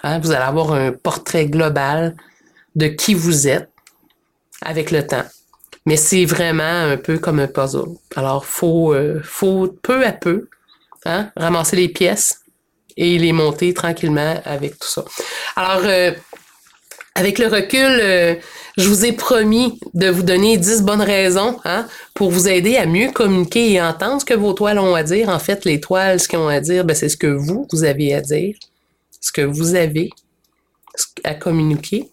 hein, 0.03 0.19
vous 0.21 0.31
allez 0.31 0.47
avoir 0.47 0.73
un 0.73 0.93
portrait 0.93 1.45
global 1.45 2.17
de 2.75 2.87
qui 2.87 3.13
vous 3.13 3.47
êtes 3.47 3.69
avec 4.63 4.91
le 4.91 5.07
temps. 5.07 5.25
Mais 5.85 5.99
c'est 5.99 6.25
vraiment 6.25 6.63
un 6.63 6.97
peu 6.97 7.19
comme 7.19 7.39
un 7.39 7.49
puzzle. 7.49 7.97
Alors, 8.17 8.47
faut, 8.47 8.95
euh, 8.95 9.21
faut 9.23 9.69
peu 9.83 10.07
à 10.07 10.13
peu 10.13 10.49
hein, 11.05 11.31
ramasser 11.37 11.77
les 11.77 11.91
pièces 11.91 12.41
et 12.97 13.19
les 13.19 13.33
monter 13.33 13.75
tranquillement 13.75 14.41
avec 14.47 14.79
tout 14.79 14.89
ça. 14.89 15.05
Alors, 15.55 15.83
euh, 15.85 16.13
avec 17.19 17.41
le 17.41 17.49
recul, 17.49 17.99
euh, 18.01 18.37
je 18.77 18.89
vous 18.89 19.05
ai 19.05 19.11
promis 19.11 19.81
de 19.93 20.09
vous 20.09 20.23
donner 20.23 20.57
10 20.57 20.83
bonnes 20.83 21.03
raisons 21.03 21.59
hein, 21.65 21.85
pour 22.15 22.31
vous 22.31 22.47
aider 22.47 22.77
à 22.77 22.87
mieux 22.87 23.11
communiquer 23.11 23.73
et 23.73 23.83
entendre 23.83 24.21
ce 24.21 24.25
que 24.25 24.35
vos 24.35 24.53
toiles 24.53 24.79
ont 24.79 24.95
à 24.95 25.03
dire. 25.03 25.29
En 25.29 25.41
fait, 25.41 25.65
les 25.65 25.81
toiles, 25.81 26.21
ce 26.21 26.29
qu'elles 26.29 26.39
ont 26.39 26.49
à 26.49 26.61
dire, 26.61 26.85
ben, 26.85 26.95
c'est 26.95 27.09
ce 27.09 27.17
que 27.17 27.27
vous, 27.27 27.67
vous 27.73 27.83
avez 27.83 28.15
à 28.15 28.21
dire, 28.21 28.55
ce 29.21 29.33
que 29.33 29.41
vous 29.41 29.75
avez 29.75 30.11
à 31.25 31.35
communiquer. 31.35 32.09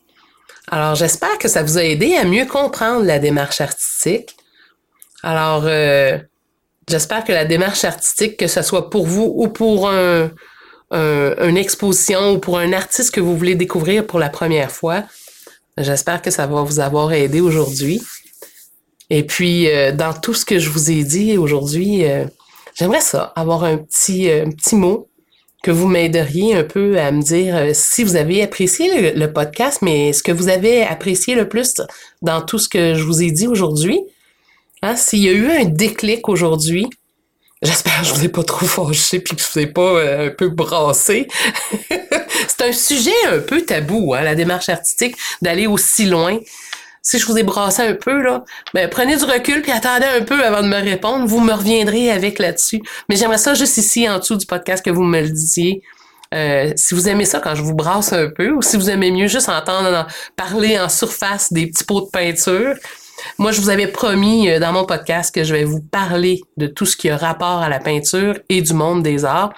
Alors, 0.72 0.96
j'espère 0.96 1.38
que 1.38 1.48
ça 1.48 1.62
vous 1.62 1.78
a 1.78 1.84
aidé 1.84 2.16
à 2.16 2.26
mieux 2.26 2.48
comprendre 2.48 3.06
la 3.06 3.20
démarche 3.20 3.62
artistique. 3.62 4.36
Alors, 5.22 5.66
euh, 5.68 6.18
j'espère 6.90 7.24
que 7.24 7.32
la 7.32 7.46
démarche 7.46 7.84
artistique, 7.84 8.38
que 8.38 8.48
ce 8.48 8.64
soit 8.64 8.90
pour 8.90 9.06
vous 9.06 9.32
ou 9.36 9.50
pour 9.50 9.88
un, 9.88 10.32
une 10.92 11.58
exposition 11.58 12.34
ou 12.34 12.40
pour 12.40 12.58
un 12.60 12.72
artiste 12.72 13.12
que 13.12 13.20
vous 13.20 13.36
voulez 13.36 13.56
découvrir 13.56 14.06
pour 14.06 14.20
la 14.20 14.30
première 14.30 14.72
fois, 14.72 15.04
J'espère 15.78 16.22
que 16.22 16.32
ça 16.32 16.48
va 16.48 16.62
vous 16.62 16.80
avoir 16.80 17.12
aidé 17.12 17.42
aujourd'hui. 17.42 18.02
Et 19.10 19.24
puis, 19.24 19.70
euh, 19.70 19.92
dans 19.92 20.14
tout 20.14 20.34
ce 20.34 20.46
que 20.46 20.58
je 20.58 20.70
vous 20.70 20.90
ai 20.90 21.04
dit 21.04 21.38
aujourd'hui, 21.38 22.06
euh, 22.06 22.26
j'aimerais 22.76 23.02
ça, 23.02 23.34
avoir 23.36 23.66
un 23.66 23.78
petit, 23.78 24.30
euh, 24.30 24.46
petit 24.46 24.76
mot 24.76 25.10
que 25.64 25.72
vous 25.72 25.88
m'aideriez 25.88 26.56
un 26.56 26.64
peu 26.64 26.98
à 26.98 27.12
me 27.12 27.22
dire 27.22 27.76
si 27.76 28.04
vous 28.04 28.16
avez 28.16 28.42
apprécié 28.42 29.12
le, 29.14 29.34
podcast, 29.34 29.80
mais 29.82 30.14
ce 30.14 30.24
que 30.24 30.32
vous 30.32 30.48
avez 30.48 30.84
apprécié 30.84 31.36
le 31.36 31.50
plus 31.50 31.82
dans 32.22 32.42
tout 32.42 32.60
ce 32.60 32.70
que 32.70 32.94
je 32.94 33.04
vous 33.04 33.24
ai 33.24 33.32
dit 33.32 33.48
aujourd'hui. 33.48 34.00
Hein, 34.82 34.96
S'il 34.96 35.20
y 35.20 35.30
a 35.30 35.34
eu 35.34 35.50
un 35.50 35.66
déclic 35.66 36.30
aujourd'hui, 36.30 36.88
J'espère 37.66 38.02
que 38.02 38.06
je 38.06 38.14
vous 38.14 38.24
ai 38.24 38.30
pas 38.30 38.44
trop 38.44 38.68
fâché 38.68 39.20
puis 39.20 39.36
que 39.36 39.42
je 39.42 39.48
vous 39.52 39.60
ai 39.60 39.66
pas 39.66 40.26
un 40.26 40.30
peu 40.30 40.50
brassé. 40.50 41.28
c'est 41.90 42.62
un 42.62 42.72
sujet 42.72 43.12
un 43.28 43.40
peu 43.40 43.62
tabou, 43.62 44.14
hein, 44.14 44.22
la 44.22 44.36
démarche 44.36 44.70
artistique, 44.70 45.16
d'aller 45.42 45.66
aussi 45.66 46.06
loin. 46.06 46.38
Si 47.02 47.18
je 47.18 47.26
vous 47.26 47.38
ai 47.40 47.44
brassé 47.44 47.82
un 47.82 47.96
peu, 47.96 48.22
là, 48.22 48.44
ben, 48.76 48.88
prenez 48.88 49.18
du 49.18 49.24
recul 49.24 49.64
puis 49.64 49.72
attendez 49.72 50.06
un 50.06 50.22
peu 50.22 50.44
avant 50.44 50.62
de 50.62 50.68
me 50.68 50.80
répondre. 50.80 51.26
Vous 51.26 51.40
me 51.40 51.54
reviendrez 51.54 52.12
avec 52.12 52.38
là-dessus. 52.38 52.82
Mais 53.10 53.16
j'aimerais 53.16 53.40
ça 53.40 53.56
juste 53.56 53.78
ici, 53.78 54.08
en 54.08 54.20
dessous 54.20 54.36
du 54.36 54.46
podcast, 54.46 54.86
que 54.86 54.92
vous 54.92 55.04
me 55.04 55.22
le 55.22 55.30
disiez. 55.30 55.82
Euh, 56.36 56.72
si 56.76 56.94
vous 56.94 57.10
aimez 57.10 57.26
ça 57.26 57.40
quand 57.40 57.56
je 57.56 57.64
vous 57.64 57.76
brasse 57.76 58.14
un 58.14 58.30
peu, 58.30 58.52
ou 58.52 58.62
si 58.62 58.78
vous 58.78 58.92
aimez 58.92 59.10
mieux 59.10 59.28
juste 59.28 59.50
entendre 59.50 60.06
parler 60.36 60.80
en 60.80 60.90
surface 60.90 61.52
des 61.52 61.68
petits 61.68 61.84
pots 61.84 62.02
de 62.02 62.10
peinture, 62.10 62.76
moi, 63.38 63.52
je 63.52 63.62
vous 63.62 63.70
avais 63.70 63.88
promis 63.88 64.50
euh, 64.50 64.60
dans 64.60 64.74
mon 64.74 64.86
podcast 64.86 65.34
que 65.34 65.44
je 65.44 65.54
vais 65.54 65.64
vous 65.64 65.82
parler 65.82 66.42
de 66.58 66.68
tout 66.68 66.86
ce 66.86 66.96
qui 66.96 67.10
a 67.10 67.18
rapport 67.18 67.60
à 67.62 67.70
la 67.70 67.80
peinture 67.80 68.36
et 68.50 68.62
du 68.62 68.74
monde 68.74 69.04
des 69.04 69.26
arts. 69.26 69.54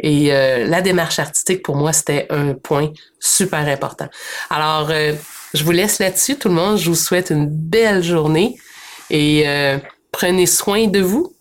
Et 0.00 0.32
euh, 0.32 0.66
la 0.66 0.82
démarche 0.82 1.18
artistique, 1.18 1.62
pour 1.62 1.76
moi, 1.76 1.92
c'était 1.92 2.26
un 2.30 2.54
point 2.54 2.92
super 3.18 3.66
important. 3.66 4.08
Alors, 4.50 4.88
euh, 4.90 5.14
je 5.54 5.64
vous 5.64 5.70
laisse 5.70 5.98
là-dessus, 5.98 6.36
tout 6.36 6.48
le 6.48 6.54
monde. 6.54 6.78
Je 6.78 6.90
vous 6.90 6.96
souhaite 6.96 7.30
une 7.30 7.46
belle 7.46 8.02
journée 8.02 8.56
et 9.10 9.44
euh, 9.46 9.78
prenez 10.12 10.46
soin 10.46 10.86
de 10.86 11.00
vous. 11.00 11.32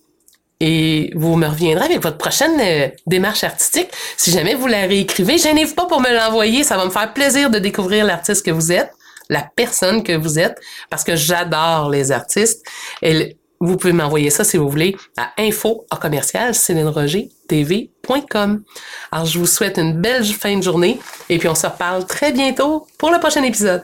Et 0.62 1.12
vous 1.15 1.36
me 1.36 1.47
reviendrez 1.47 1.84
avec 1.84 2.01
votre 2.01 2.17
prochaine 2.17 2.93
démarche 3.06 3.43
artistique. 3.43 3.89
Si 4.15 4.32
jamais 4.32 4.56
vous 4.56 4.67
la 4.67 4.84
réécrivez, 4.84 5.38
gênez-vous 5.38 5.75
pas 5.75 5.86
pour 5.86 5.99
me 5.99 6.10
l'envoyer. 6.15 6.63
Ça 6.63 6.78
va 6.78 6.86
me 6.86 6.91
faire 6.91 7.13
plaisir 7.13 7.49
de 7.49 7.60
découvrir 7.60 8.06
l'artiste 8.06 8.45
que 8.45 8.51
vous 8.51 8.71
êtes, 8.71 8.89
la 9.30 9.48
personne 9.56 10.04
que 10.04 10.14
vous 10.14 10.40
êtes, 10.40 10.60
parce 10.90 11.04
que 11.04 11.16
j'adore 11.16 11.90
les 11.90 12.12
artistes. 12.12 12.66
Et 13.02 13.38
vous 13.60 13.78
pouvez 13.78 13.94
m'envoyer 13.94 14.30
ça 14.30 14.44
si 14.44 14.58
vous 14.58 14.70
voulez 14.70 14.96
à 15.18 15.32
info 15.38 15.86
tv.com. 17.48 18.64
Alors, 19.12 19.26
je 19.26 19.40
vous 19.40 19.46
souhaite 19.46 19.78
une 19.78 20.02
belle 20.02 20.26
fin 20.26 20.58
de 20.58 20.64
journée 20.64 21.00
et 21.30 21.38
puis 21.38 21.48
on 21.48 21.56
se 21.56 21.68
reparle 21.68 22.06
très 22.06 22.32
bientôt 22.32 22.88
pour 22.98 23.12
le 23.12 23.20
prochain 23.20 23.44
épisode. 23.44 23.84